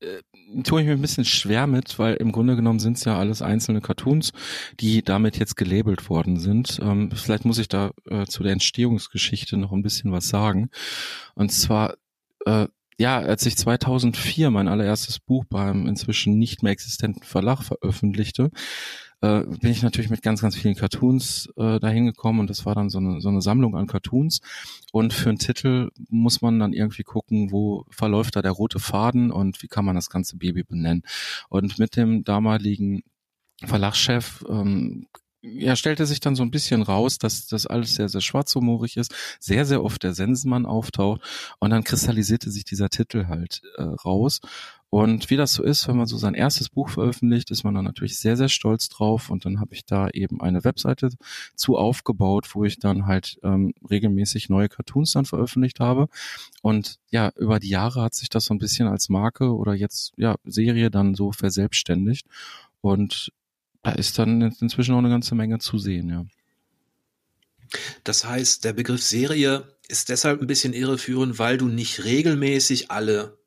[0.00, 0.22] äh,
[0.62, 3.42] tue ich mir ein bisschen schwer mit, weil im Grunde genommen sind es ja alles
[3.42, 4.32] einzelne Cartoons,
[4.80, 6.78] die damit jetzt gelabelt worden sind.
[6.82, 10.70] Ähm, vielleicht muss ich da äh, zu der Entstehungsgeschichte noch ein bisschen was sagen.
[11.34, 11.96] Und zwar
[12.46, 12.68] äh,
[12.98, 18.50] ja, als ich 2004 mein allererstes Buch beim inzwischen nicht mehr existenten Verlag veröffentlichte,
[19.20, 22.74] äh, bin ich natürlich mit ganz, ganz vielen Cartoons äh, dahin gekommen und das war
[22.74, 24.40] dann so eine, so eine Sammlung an Cartoons.
[24.92, 29.30] Und für einen Titel muss man dann irgendwie gucken, wo verläuft da der rote Faden
[29.30, 31.02] und wie kann man das ganze Baby benennen.
[31.48, 33.02] Und mit dem damaligen
[33.64, 35.06] Verlagschef ähm,
[35.40, 39.14] ja, stellte sich dann so ein bisschen raus, dass das alles sehr, sehr schwarzhumorig ist,
[39.38, 41.20] sehr, sehr oft der Sensenmann auftaucht
[41.60, 44.40] und dann kristallisierte sich dieser Titel halt äh, raus.
[44.90, 47.84] Und wie das so ist, wenn man so sein erstes Buch veröffentlicht, ist man dann
[47.84, 49.28] natürlich sehr, sehr stolz drauf.
[49.28, 51.10] Und dann habe ich da eben eine Webseite
[51.54, 56.08] zu aufgebaut, wo ich dann halt ähm, regelmäßig neue Cartoons dann veröffentlicht habe.
[56.62, 60.14] Und ja, über die Jahre hat sich das so ein bisschen als Marke oder jetzt
[60.16, 62.26] ja Serie dann so verselbstständigt.
[62.80, 63.30] Und
[63.82, 66.24] da ist dann inzwischen auch eine ganze Menge zu sehen, ja.
[68.04, 73.37] Das heißt, der Begriff Serie ist deshalb ein bisschen irreführend, weil du nicht regelmäßig alle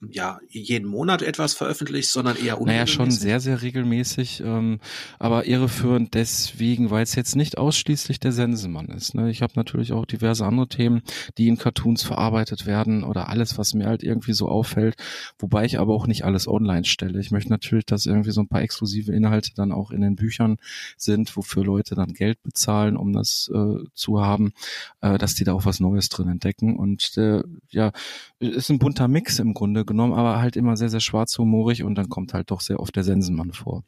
[0.00, 4.78] ja jeden Monat etwas veröffentlichst, sondern eher Naja, schon sehr, sehr regelmäßig, ähm,
[5.18, 9.14] aber irreführend deswegen, weil es jetzt nicht ausschließlich der Sensenmann ist.
[9.14, 9.30] Ne?
[9.30, 11.02] Ich habe natürlich auch diverse andere Themen,
[11.36, 14.96] die in Cartoons verarbeitet werden oder alles, was mir halt irgendwie so auffällt,
[15.38, 17.18] wobei ich aber auch nicht alles online stelle.
[17.18, 20.58] Ich möchte natürlich, dass irgendwie so ein paar exklusive Inhalte dann auch in den Büchern
[20.96, 24.52] sind, wofür Leute dann Geld bezahlen, um das äh, zu haben,
[25.00, 26.76] äh, dass die da auch was Neues drin entdecken.
[26.76, 27.90] Und äh, ja,
[28.38, 32.08] ist ein bunter Mix im Grunde genommen, aber halt immer sehr, sehr schwarzhumorig und dann
[32.08, 33.82] kommt halt doch sehr oft der Sensenmann vor.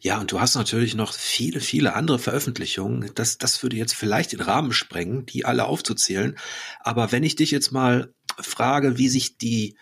[0.00, 3.10] Ja, und du hast natürlich noch viele, viele andere Veröffentlichungen.
[3.14, 6.36] Das, das würde jetzt vielleicht den Rahmen sprengen, die alle aufzuzählen.
[6.80, 9.76] Aber wenn ich dich jetzt mal frage, wie sich die,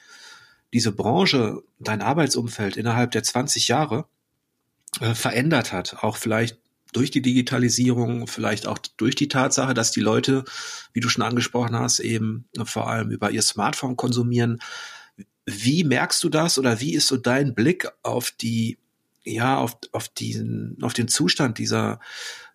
[0.72, 4.06] diese Branche, dein Arbeitsumfeld innerhalb der 20 Jahre
[5.00, 6.58] äh, verändert hat, auch vielleicht
[6.96, 10.44] durch die Digitalisierung, vielleicht auch durch die Tatsache, dass die Leute,
[10.94, 14.60] wie du schon angesprochen hast, eben vor allem über ihr Smartphone konsumieren.
[15.44, 18.78] Wie merkst du das oder wie ist so dein Blick auf die,
[19.24, 22.00] ja, auf, auf diesen, auf den Zustand dieser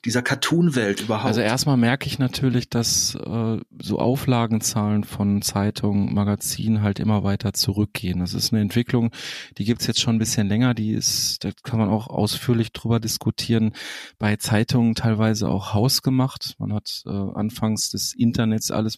[0.05, 1.27] dieser Cartoon-Welt überhaupt?
[1.27, 7.53] Also erstmal merke ich natürlich, dass äh, so Auflagenzahlen von Zeitungen, Magazinen halt immer weiter
[7.53, 8.19] zurückgehen.
[8.19, 9.11] Das ist eine Entwicklung,
[9.57, 12.99] die gibt's jetzt schon ein bisschen länger, die ist, da kann man auch ausführlich drüber
[12.99, 13.73] diskutieren,
[14.17, 16.55] bei Zeitungen teilweise auch hausgemacht.
[16.57, 18.97] Man hat äh, anfangs des Internets alles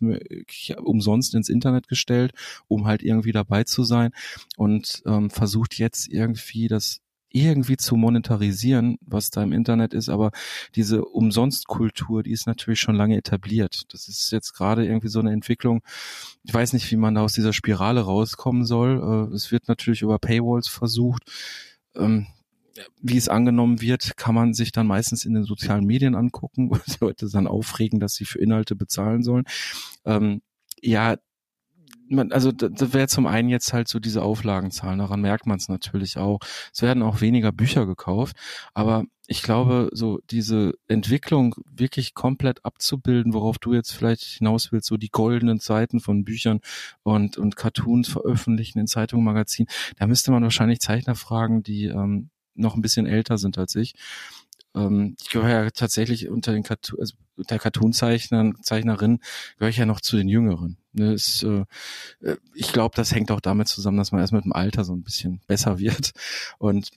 [0.77, 2.31] umsonst ins Internet gestellt,
[2.67, 4.11] um halt irgendwie dabei zu sein
[4.55, 7.01] und ähm, versucht jetzt irgendwie das
[7.33, 10.31] irgendwie zu monetarisieren, was da im Internet ist, aber
[10.75, 13.91] diese Umsonstkultur, die ist natürlich schon lange etabliert.
[13.91, 15.81] Das ist jetzt gerade irgendwie so eine Entwicklung.
[16.43, 19.29] Ich weiß nicht, wie man da aus dieser Spirale rauskommen soll.
[19.31, 21.23] Äh, es wird natürlich über Paywalls versucht.
[21.95, 22.27] Ähm,
[23.01, 26.75] wie es angenommen wird, kann man sich dann meistens in den sozialen Medien angucken, wo
[26.75, 29.45] die Leute dann aufregen, dass sie für Inhalte bezahlen sollen.
[30.05, 30.43] Ähm,
[30.81, 31.17] ja,
[32.09, 35.69] man, also das wäre zum einen jetzt halt so diese Auflagenzahlen, daran merkt man es
[35.69, 36.39] natürlich auch.
[36.73, 38.35] Es werden auch weniger Bücher gekauft,
[38.73, 44.87] aber ich glaube, so diese Entwicklung wirklich komplett abzubilden, worauf du jetzt vielleicht hinaus willst,
[44.87, 46.59] so die goldenen Zeiten von Büchern
[47.03, 52.29] und, und Cartoons veröffentlichen in Zeitungen, Magazinen, da müsste man wahrscheinlich Zeichner fragen, die ähm,
[52.55, 53.95] noch ein bisschen älter sind als ich.
[54.75, 59.19] Ähm, ich gehöre ja tatsächlich unter den Cartoon, also unter Cartoon-Zeichnern, Zeichnerinnen,
[59.57, 60.77] gehöre ich ja noch zu den Jüngeren.
[60.93, 61.65] Ne, ist, äh,
[62.21, 64.93] äh, ich glaube, das hängt auch damit zusammen, dass man erst mit dem Alter so
[64.93, 66.11] ein bisschen besser wird.
[66.59, 66.91] Und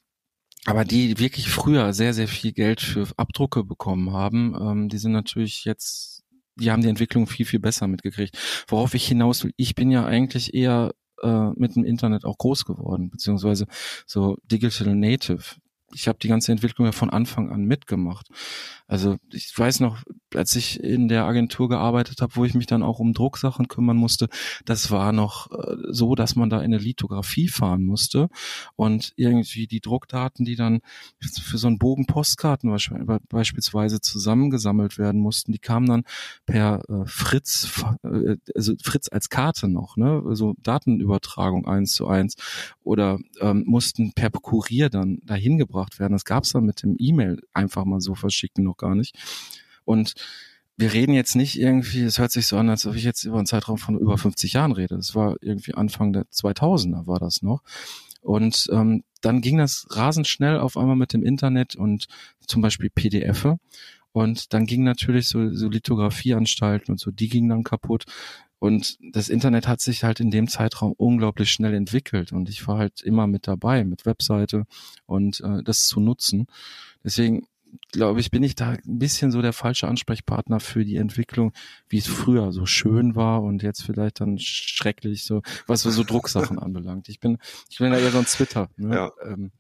[0.66, 5.12] aber die wirklich früher sehr, sehr viel Geld für Abdrucke bekommen haben, ähm, die sind
[5.12, 6.24] natürlich jetzt,
[6.56, 8.36] die haben die Entwicklung viel, viel besser mitgekriegt.
[8.66, 12.64] Worauf ich hinaus will, ich bin ja eigentlich eher äh, mit dem Internet auch groß
[12.64, 13.66] geworden, beziehungsweise
[14.06, 15.56] so Digital Native
[15.92, 18.28] ich habe die ganze Entwicklung ja von Anfang an mitgemacht.
[18.88, 20.02] Also ich weiß noch,
[20.34, 23.96] als ich in der Agentur gearbeitet habe, wo ich mich dann auch um Drucksachen kümmern
[23.96, 24.28] musste,
[24.64, 28.28] das war noch äh, so, dass man da in eine Lithografie fahren musste
[28.74, 30.80] und irgendwie die Druckdaten, die dann
[31.20, 32.74] für so einen Bogen Postkarten
[33.28, 36.04] beispielsweise zusammengesammelt werden mussten, die kamen dann
[36.46, 42.36] per äh, Fritz, äh, also Fritz als Karte noch, ne, also Datenübertragung eins zu eins
[42.82, 46.12] oder ähm, mussten per Kurier dann dahin gebracht werden.
[46.12, 49.16] Das gab's dann mit dem E-Mail einfach mal so verschicken noch gar nicht.
[49.84, 50.14] Und
[50.76, 53.38] wir reden jetzt nicht irgendwie, es hört sich so an, als ob ich jetzt über
[53.38, 54.96] einen Zeitraum von über 50 Jahren rede.
[54.96, 57.62] Das war irgendwie Anfang der 2000er war das noch.
[58.20, 62.06] Und ähm, dann ging das rasend schnell auf einmal mit dem Internet und
[62.46, 63.48] zum Beispiel PDF.
[64.12, 68.04] Und dann ging natürlich so, so Lithografieanstalten und so, die gingen dann kaputt.
[68.58, 72.78] Und das Internet hat sich halt in dem Zeitraum unglaublich schnell entwickelt und ich war
[72.78, 74.64] halt immer mit dabei, mit Webseite
[75.04, 76.46] und äh, das zu nutzen.
[77.04, 77.46] Deswegen
[77.92, 81.52] glaube ich, bin ich da ein bisschen so der falsche Ansprechpartner für die Entwicklung,
[81.88, 86.58] wie es früher so schön war und jetzt vielleicht dann schrecklich, so was so Drucksachen
[86.58, 87.08] anbelangt.
[87.08, 87.38] Ich bin,
[87.68, 88.70] ich bin da eher so ein Twitter.
[88.76, 88.94] Ne?
[88.94, 89.12] Ja.
[89.24, 89.52] Ähm,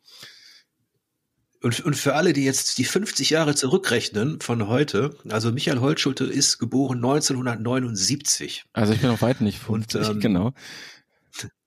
[1.66, 6.24] und, und für alle, die jetzt die 50 Jahre zurückrechnen von heute, also Michael Holtschulte
[6.24, 8.66] ist geboren 1979.
[8.72, 10.52] Also ich bin auf weit nicht 50, und, ähm, genau.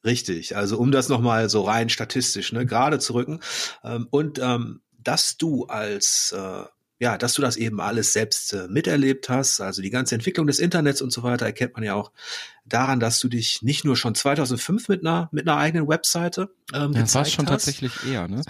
[0.05, 3.41] Richtig, also um das nochmal so rein statistisch ne, gerade zu rücken.
[3.83, 6.63] Ähm, und ähm, dass du als äh,
[6.99, 10.59] ja, dass du das eben alles selbst äh, miterlebt hast, also die ganze Entwicklung des
[10.59, 12.11] Internets und so weiter, erkennt man ja auch
[12.65, 16.93] daran, dass du dich nicht nur schon 2005 mit einer mit einer eigenen Webseite ähm,
[16.93, 17.51] ja, das war schon hast.
[17.51, 18.41] tatsächlich eher, ne?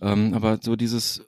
[0.00, 1.22] Ähm, aber so dieses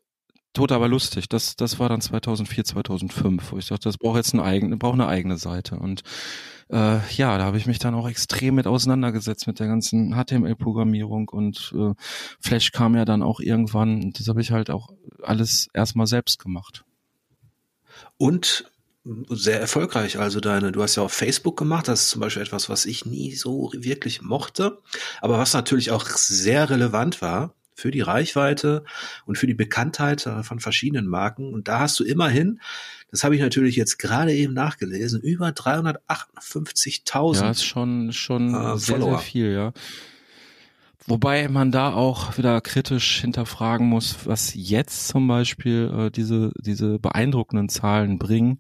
[0.52, 4.34] Tot aber lustig, das das war dann 2004, 2005, wo ich dachte, das braucht jetzt
[4.34, 6.02] eine eigene, braucht eine eigene Seite und
[6.70, 11.28] äh, ja, da habe ich mich dann auch extrem mit auseinandergesetzt mit der ganzen HTML-Programmierung
[11.28, 11.94] und äh,
[12.40, 14.12] Flash kam ja dann auch irgendwann.
[14.12, 14.90] Das habe ich halt auch
[15.22, 16.84] alles erstmal selbst gemacht.
[18.16, 18.70] Und
[19.30, 20.18] sehr erfolgreich.
[20.18, 23.06] Also deine, du hast ja auf Facebook gemacht, das ist zum Beispiel etwas, was ich
[23.06, 24.82] nie so wirklich mochte,
[25.20, 28.84] aber was natürlich auch sehr relevant war für die Reichweite
[29.24, 31.54] und für die Bekanntheit äh, von verschiedenen Marken.
[31.54, 32.60] Und da hast du immerhin,
[33.10, 37.40] das habe ich natürlich jetzt gerade eben nachgelesen, über 358.000.
[37.40, 39.72] Ja, ist schon, schon äh, sehr, sehr viel, ja.
[41.08, 46.98] Wobei man da auch wieder kritisch hinterfragen muss, was jetzt zum Beispiel äh, diese, diese
[46.98, 48.58] beeindruckenden Zahlen bringen,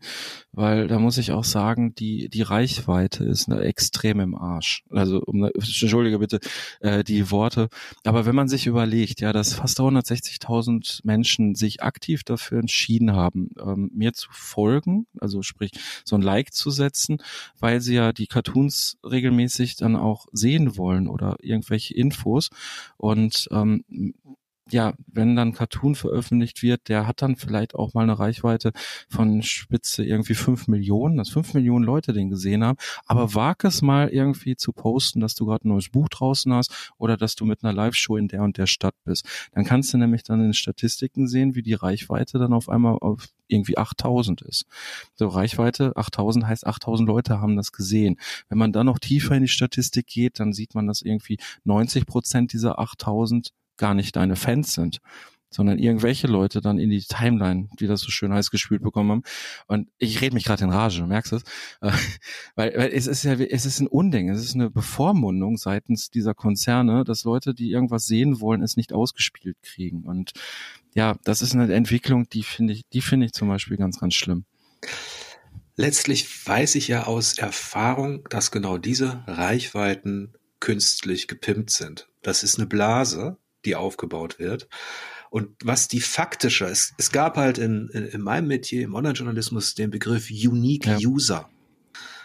[0.52, 4.82] weil da muss ich auch sagen, die, die Reichweite ist eine extrem im Arsch.
[4.88, 6.40] Also, um, entschuldige bitte
[6.80, 7.68] äh, die Worte.
[8.04, 13.50] Aber wenn man sich überlegt, ja, dass fast 160.000 Menschen sich aktiv dafür entschieden haben,
[13.60, 15.72] ähm, mir zu folgen, also sprich,
[16.02, 17.18] so ein Like zu setzen,
[17.60, 22.50] weil sie ja die Cartoons regelmäßig dann auch sehen wollen oder irgendwelche Infos, los.
[22.96, 23.84] Und ähm,
[24.70, 28.72] ja, wenn dann Cartoon veröffentlicht wird, der hat dann vielleicht auch mal eine Reichweite
[29.08, 32.78] von Spitze irgendwie fünf Millionen, dass fünf Millionen Leute den gesehen haben.
[33.06, 36.92] Aber wag es mal irgendwie zu posten, dass du gerade ein neues Buch draußen hast
[36.98, 39.26] oder dass du mit einer Live-Show in der und der Stadt bist.
[39.52, 42.98] Dann kannst du nämlich dann in den Statistiken sehen, wie die Reichweite dann auf einmal
[42.98, 44.66] auf irgendwie 8000 ist.
[45.14, 48.18] So Reichweite 8000 heißt 8000 Leute haben das gesehen.
[48.48, 52.06] Wenn man dann noch tiefer in die Statistik geht, dann sieht man, dass irgendwie 90
[52.06, 55.00] Prozent dieser 8000 gar nicht deine Fans sind,
[55.50, 59.22] sondern irgendwelche Leute dann in die Timeline, wie das so schön heißt, gespült bekommen haben.
[59.66, 61.42] Und ich rede mich gerade in Rage, merkst du es?
[62.54, 66.34] weil, weil es ist ja, es ist ein Unding, es ist eine Bevormundung seitens dieser
[66.34, 70.04] Konzerne, dass Leute, die irgendwas sehen wollen, es nicht ausgespielt kriegen.
[70.04, 70.32] Und
[70.94, 74.14] ja, das ist eine Entwicklung, die finde ich, die finde ich zum Beispiel ganz, ganz
[74.14, 74.44] schlimm.
[75.76, 82.08] Letztlich weiß ich ja aus Erfahrung, dass genau diese Reichweiten künstlich gepimpt sind.
[82.22, 83.38] Das ist eine Blase,
[83.68, 84.68] die aufgebaut wird.
[85.30, 89.74] Und was die faktische, es, es gab halt in, in, in meinem Metier, im Online-Journalismus,
[89.74, 90.96] den Begriff Unique ja.
[90.96, 91.50] User.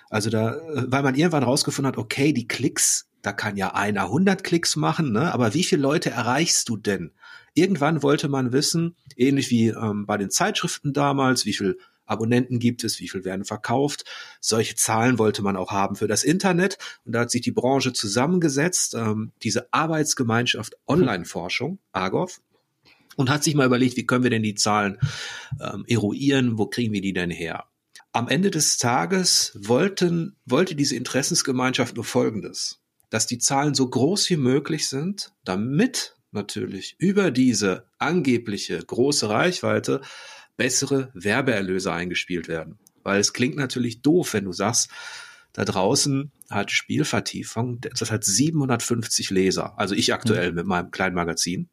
[0.10, 4.44] Also da, weil man irgendwann rausgefunden hat, okay, die Klicks, da kann ja einer 100
[4.44, 5.34] Klicks machen, ne?
[5.34, 7.12] aber wie viele Leute erreichst du denn?
[7.56, 12.84] Irgendwann wollte man wissen, ähnlich wie ähm, bei den Zeitschriften damals, wie viel Abonnenten gibt
[12.84, 14.06] es, wie viel werden verkauft.
[14.40, 16.78] Solche Zahlen wollte man auch haben für das Internet.
[17.06, 22.42] Und da hat sich die Branche zusammengesetzt, ähm, diese Arbeitsgemeinschaft Online-Forschung, AGOV,
[23.16, 24.98] und hat sich mal überlegt, wie können wir denn die Zahlen
[25.62, 27.66] ähm, eruieren, wo kriegen wir die denn her?
[28.12, 32.80] Am Ende des Tages wollten, wollte diese Interessensgemeinschaft nur Folgendes,
[33.10, 40.02] dass die Zahlen so groß wie möglich sind, damit natürlich über diese angebliche große Reichweite
[40.58, 42.80] bessere Werbeerlöse eingespielt werden.
[43.04, 44.90] Weil es klingt natürlich doof, wenn du sagst,
[45.54, 49.78] da draußen hat Spielvertiefung, das hat 750 Leser.
[49.78, 50.56] Also ich aktuell mhm.
[50.56, 51.70] mit meinem kleinen Magazin.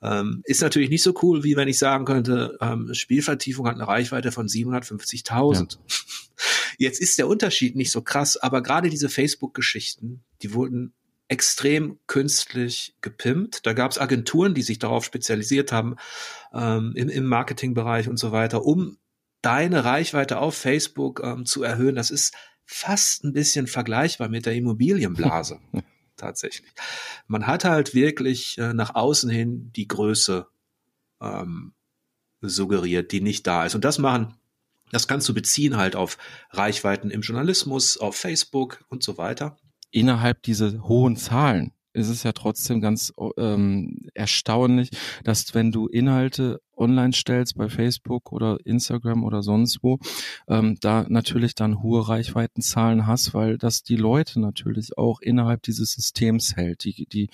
[0.00, 3.88] Ähm, ist natürlich nicht so cool, wie wenn ich sagen könnte, ähm, Spielvertiefung hat eine
[3.88, 5.72] Reichweite von 750.000.
[5.72, 5.78] Ja.
[6.78, 10.92] Jetzt ist der Unterschied nicht so krass, aber gerade diese Facebook-Geschichten, die wurden
[11.28, 13.66] extrem künstlich gepimpt.
[13.66, 15.96] Da gab es Agenturen, die sich darauf spezialisiert haben,
[16.52, 18.96] ähm, im, im Marketingbereich und so weiter, um
[19.42, 21.94] deine Reichweite auf Facebook ähm, zu erhöhen.
[21.94, 25.60] Das ist fast ein bisschen vergleichbar mit der Immobilienblase.
[26.16, 26.72] tatsächlich.
[27.28, 30.48] Man hat halt wirklich äh, nach außen hin die Größe
[31.20, 31.74] ähm,
[32.40, 33.74] suggeriert, die nicht da ist.
[33.74, 34.34] Und das machen,
[34.90, 36.18] das kannst du beziehen halt auf
[36.50, 39.56] Reichweiten im Journalismus, auf Facebook und so weiter
[39.90, 44.90] innerhalb dieser hohen Zahlen ist es ja trotzdem ganz ähm, erstaunlich,
[45.24, 49.98] dass wenn du Inhalte online stellst bei Facebook oder Instagram oder sonst wo,
[50.46, 55.92] ähm, da natürlich dann hohe Reichweitenzahlen hast, weil das die Leute natürlich auch innerhalb dieses
[55.92, 56.84] Systems hält.
[56.84, 57.30] Die, die,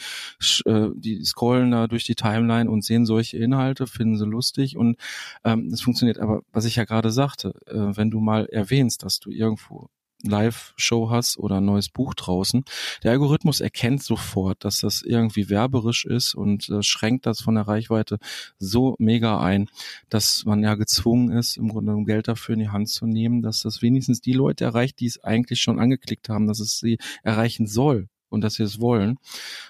[0.65, 4.97] äh, die scrollen da durch die Timeline und sehen solche Inhalte, finden sie lustig und
[5.45, 6.19] ähm, das funktioniert.
[6.19, 9.91] Aber was ich ja gerade sagte, äh, wenn du mal erwähnst, dass du irgendwo
[10.25, 12.65] Live-Show hast oder ein neues Buch draußen.
[13.03, 17.69] Der Algorithmus erkennt sofort, dass das irgendwie werberisch ist und äh, schränkt das von der
[17.69, 18.19] Reichweite
[18.59, 19.69] so mega ein,
[20.09, 23.43] dass man ja gezwungen ist, im Grunde um Geld dafür in die Hand zu nehmen,
[23.43, 26.99] dass das wenigstens die Leute erreicht, die es eigentlich schon angeklickt haben, dass es sie
[27.23, 29.19] erreichen soll und dass sie es wollen.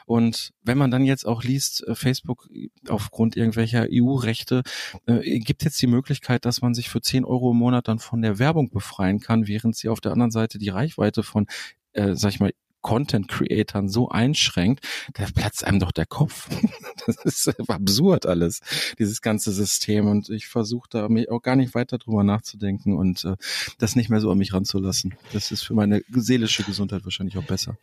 [0.07, 2.49] Und wenn man dann jetzt auch liest, äh, Facebook
[2.89, 4.62] aufgrund irgendwelcher EU-Rechte
[5.07, 8.23] äh, gibt jetzt die Möglichkeit, dass man sich für 10 Euro im Monat dann von
[8.23, 11.47] der Werbung befreien kann, während sie auf der anderen Seite die Reichweite von,
[11.93, 12.53] äh, sag ich mal,
[12.85, 16.49] Content Creatern so einschränkt, da platzt einem doch der Kopf.
[17.07, 18.61] Das ist absurd alles,
[18.99, 20.07] dieses ganze System.
[20.07, 23.37] Und ich versuche da mich auch gar nicht weiter drüber nachzudenken und äh,
[23.77, 25.15] das nicht mehr so an mich ranzulassen.
[25.35, 27.77] Das ist für meine seelische Gesundheit wahrscheinlich auch besser.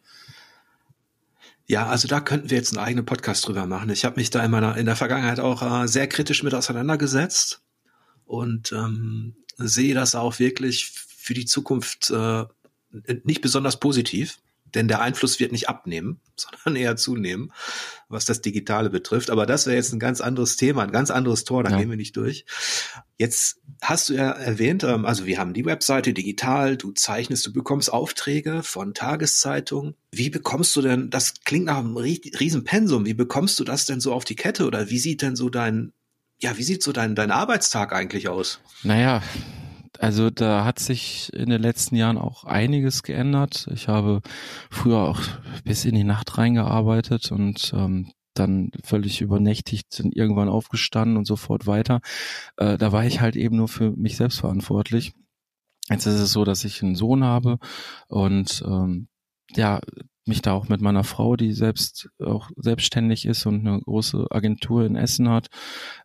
[1.68, 3.89] Ja, also da könnten wir jetzt einen eigenen Podcast drüber machen.
[3.89, 7.62] Ich habe mich da in meiner in der Vergangenheit auch äh, sehr kritisch mit auseinandergesetzt
[8.26, 12.45] und ähm, sehe das auch wirklich für die Zukunft äh,
[13.24, 14.39] nicht besonders positiv
[14.76, 17.52] denn der Einfluss wird nicht abnehmen, sondern eher zunehmen,
[18.10, 19.30] was das Digitale betrifft.
[19.30, 21.78] Aber das wäre jetzt ein ganz anderes Thema, ein ganz anderes Tor, da ja.
[21.78, 22.46] gehen wir nicht durch.
[23.18, 27.54] Jetzt hast du ja erwähnt, ähm, also wir haben die Webseite digital, du zeichnest, du
[27.54, 29.96] bekommst Aufträge von Tageszeitungen.
[30.12, 34.02] Wie bekommst du denn, das klingt nach einem riesen Pensum, wie bekommst du das denn
[34.02, 35.94] so auf die Kette oder wie sieht denn so dein,
[36.40, 38.60] ja, wie sieht so dein, dein Arbeitstag eigentlich aus?
[38.84, 39.22] Naja,
[40.02, 43.68] also da hat sich in den letzten Jahren auch einiges geändert.
[43.72, 44.22] Ich habe
[44.72, 45.22] früher auch
[45.64, 51.68] bis in die Nacht reingearbeitet und ähm, dann völlig übernächtigt sind irgendwann aufgestanden und sofort
[51.68, 52.02] weiter.
[52.58, 55.14] Äh, da war ich halt eben nur für mich selbst verantwortlich.
[55.88, 57.60] Jetzt ist es so, dass ich einen Sohn habe
[58.08, 59.08] und ähm,
[59.56, 59.82] ja,
[60.26, 64.86] mich da auch mit meiner Frau, die selbst auch selbstständig ist und eine große Agentur
[64.86, 65.50] in Essen hat,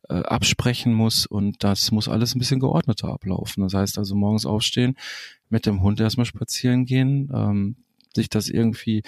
[0.09, 3.63] äh, absprechen muss und das muss alles ein bisschen geordneter ablaufen.
[3.63, 4.97] Das heißt also morgens aufstehen,
[5.51, 7.77] mit dem Hund erstmal spazieren gehen, ähm,
[8.15, 9.03] sich das irgendwie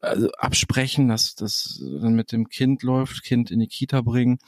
[0.00, 4.38] also absprechen, dass das dann mit dem Kind läuft, Kind in die Kita bringen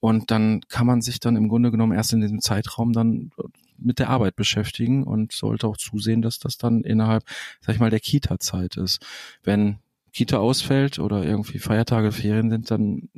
[0.00, 3.30] und dann kann man sich dann im Grunde genommen erst in diesem Zeitraum dann
[3.78, 7.24] mit der Arbeit beschäftigen und sollte auch zusehen, dass das dann innerhalb,
[7.60, 9.04] sag ich mal, der Kita-Zeit ist.
[9.42, 9.78] Wenn
[10.12, 13.08] Kita ausfällt oder irgendwie Feiertage, Ferien sind, dann,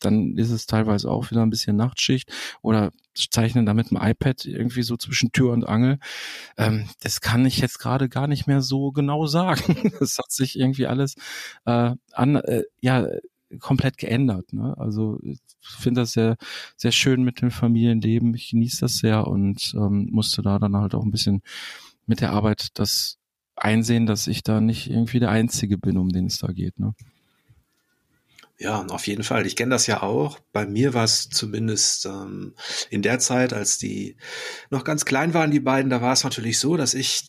[0.00, 2.30] dann ist es teilweise auch wieder ein bisschen Nachtschicht
[2.60, 5.98] oder zeichnen da mit dem iPad irgendwie so zwischen Tür und Angel.
[6.58, 9.92] Ähm, das kann ich jetzt gerade gar nicht mehr so genau sagen.
[10.00, 11.14] Das hat sich irgendwie alles
[11.64, 13.06] äh, an, äh, ja,
[13.58, 14.52] komplett geändert.
[14.52, 14.74] Ne?
[14.78, 16.36] Also ich finde das sehr,
[16.76, 18.34] sehr schön mit dem Familienleben.
[18.34, 21.42] Ich genieße das sehr und ähm, musste da dann halt auch ein bisschen
[22.06, 23.18] mit der Arbeit das
[23.56, 26.78] einsehen, dass ich da nicht irgendwie der Einzige bin, um den es da geht.
[26.78, 26.94] Ne?
[28.58, 29.46] Ja, auf jeden Fall.
[29.46, 30.38] Ich kenne das ja auch.
[30.52, 32.54] Bei mir war es zumindest ähm,
[32.88, 34.16] in der Zeit, als die
[34.70, 37.28] noch ganz klein waren, die beiden, da war es natürlich so, dass ich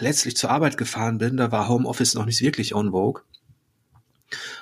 [0.00, 1.38] letztlich zur Arbeit gefahren bin.
[1.38, 3.22] Da war Homeoffice noch nicht wirklich on vogue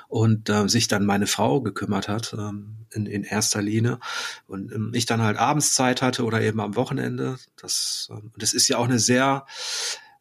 [0.08, 3.98] und äh, sich dann meine Frau gekümmert hat ähm, in, in erster Linie.
[4.46, 7.38] Und ähm, ich dann halt abends Zeit hatte oder eben am Wochenende.
[7.56, 9.46] Das, ähm, das ist ja auch eine sehr,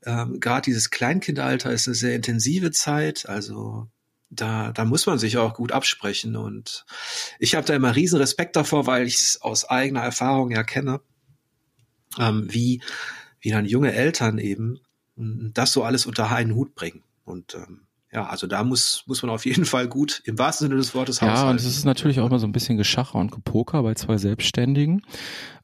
[0.03, 3.87] ähm, gerade dieses Kleinkindalter ist eine sehr intensive Zeit, also
[4.29, 6.35] da, da muss man sich auch gut absprechen.
[6.35, 6.85] Und
[7.39, 11.01] ich habe da immer riesen Respekt davor, weil ich es aus eigener Erfahrung ja kenne,
[12.19, 12.81] ähm, wie,
[13.39, 14.79] wie dann junge Eltern eben
[15.15, 17.03] das so alles unter einen Hut bringen.
[17.23, 17.84] Und ähm,
[18.15, 21.19] ja, also da muss, muss man auf jeden Fall gut im wahrsten Sinne des Wortes
[21.19, 24.17] Ja, und es ist natürlich auch immer so ein bisschen Geschacher und Gepoker bei zwei
[24.17, 25.01] Selbstständigen.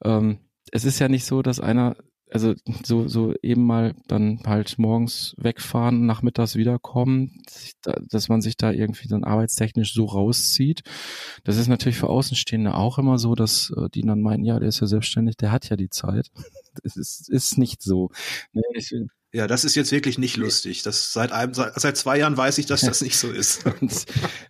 [0.04, 0.38] Ähm,
[0.70, 1.96] es ist ja nicht so, dass einer
[2.30, 7.42] also so, so eben mal dann halt morgens wegfahren, nachmittags wiederkommen,
[7.84, 10.84] dass man sich da irgendwie dann arbeitstechnisch so rauszieht.
[11.44, 14.70] Das ist natürlich für Außenstehende auch immer so, dass äh, die dann meinen, ja, der
[14.70, 16.32] ist ja selbstständig, der hat ja die Zeit.
[16.84, 18.12] Das ist, ist nicht so.
[18.54, 18.96] Nee, ich,
[19.34, 20.84] ja, das ist jetzt wirklich nicht lustig.
[20.84, 23.64] Das seit einem, seit zwei Jahren weiß ich, dass das nicht so ist.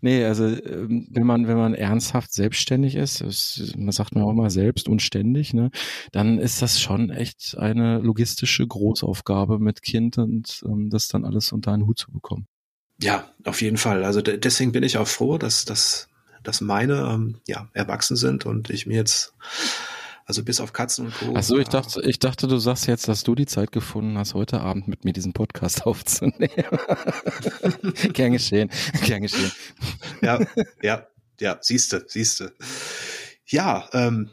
[0.02, 4.32] nee, also ähm, wenn man wenn man ernsthaft selbstständig ist, ist man sagt mir auch
[4.32, 5.70] immer selbst und ständig, ne,
[6.12, 11.26] dann ist das schon echt eine logistische Großaufgabe mit Kind und um, ähm, das dann
[11.26, 12.48] alles unter einen Hut zu bekommen.
[13.00, 14.04] Ja, auf jeden Fall.
[14.04, 16.08] Also deswegen bin ich auch froh, dass dass
[16.44, 19.34] dass meine ähm, ja erwachsen sind und ich mir jetzt
[20.32, 21.34] also bis auf Katzen und Co.
[21.36, 24.34] Ach so, ich dachte, ich dachte, du sagst jetzt, dass du die Zeit gefunden hast,
[24.34, 26.40] heute Abend mit mir diesen Podcast aufzunehmen.
[28.14, 28.70] Gern geschehen,
[29.06, 29.52] gern geschehen.
[30.22, 30.40] Ja,
[30.82, 31.06] ja,
[31.38, 32.54] ja, siehste, siehste.
[33.46, 34.30] Ja, ähm,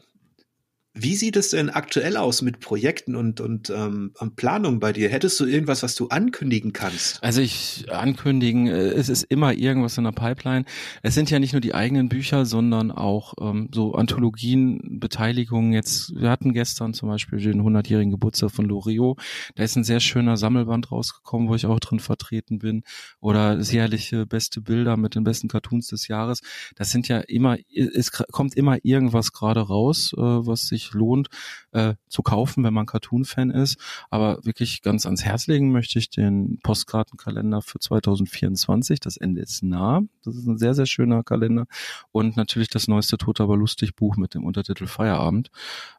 [1.01, 5.09] wie sieht es denn aktuell aus mit Projekten und, und ähm, Planung bei dir?
[5.09, 7.22] Hättest du irgendwas, was du ankündigen kannst?
[7.22, 10.64] Also ich ankündigen, äh, es ist immer irgendwas in der Pipeline.
[11.03, 15.72] Es sind ja nicht nur die eigenen Bücher, sondern auch ähm, so Anthologien, Beteiligungen.
[15.72, 19.20] Jetzt, wir hatten gestern zum Beispiel den 100-jährigen Geburtstag von Loriot.
[19.55, 22.82] Da ist ein sehr schöner Sammelband rausgekommen, wo ich auch drin vertreten bin.
[23.20, 26.40] Oder sicherliche beste Bilder mit den besten Cartoons des Jahres.
[26.74, 31.28] Das sind ja immer, es kommt immer irgendwas gerade raus, äh, was sich lohnt
[31.72, 33.78] äh, zu kaufen, wenn man Cartoon-Fan ist.
[34.11, 39.01] Aber wirklich ganz ans Herz legen möchte ich den Postkartenkalender für 2024.
[39.01, 40.03] Das Ende ist nah.
[40.24, 41.66] Das ist ein sehr, sehr schöner Kalender.
[42.12, 45.51] Und natürlich das neueste Tot aber lustig Buch mit dem Untertitel Feierabend.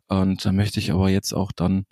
[0.08, 1.86] Und da möchte ich aber jetzt auch dann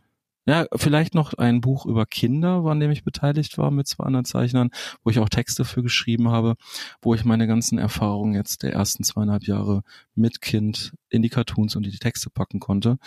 [0.48, 4.26] ja, vielleicht noch ein Buch über Kinder, an dem ich beteiligt war mit zwei anderen
[4.26, 4.70] Zeichnern,
[5.04, 6.56] wo ich auch Texte für geschrieben habe,
[7.02, 9.84] wo ich meine ganzen Erfahrungen jetzt der ersten zweieinhalb Jahre
[10.16, 12.98] mit Kind in die Cartoons und in die Texte packen konnte.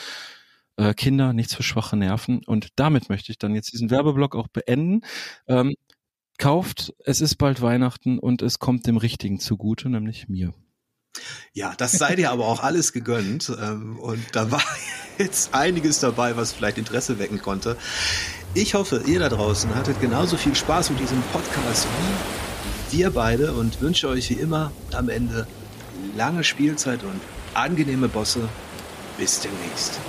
[0.76, 2.45] Äh, Kinder, nichts für schwache Nerven.
[2.45, 5.01] Und damit möchte ich dann jetzt diesen Werbeblock auch beenden.
[5.49, 5.74] Ähm,
[6.38, 10.53] kauft, es ist bald Weihnachten und es kommt dem Richtigen zugute, nämlich mir.
[11.52, 13.50] Ja, das sei dir aber auch alles gegönnt.
[13.61, 14.62] Ähm, und da war
[15.18, 17.76] jetzt einiges dabei, was vielleicht Interesse wecken konnte.
[18.54, 21.86] Ich hoffe, ihr da draußen hattet genauso viel Spaß mit diesem Podcast
[22.90, 25.46] wie wir beide und wünsche euch wie immer am Ende
[26.16, 27.20] lange Spielzeit und
[27.54, 28.48] angenehme Bosse.
[29.16, 30.00] Bis demnächst.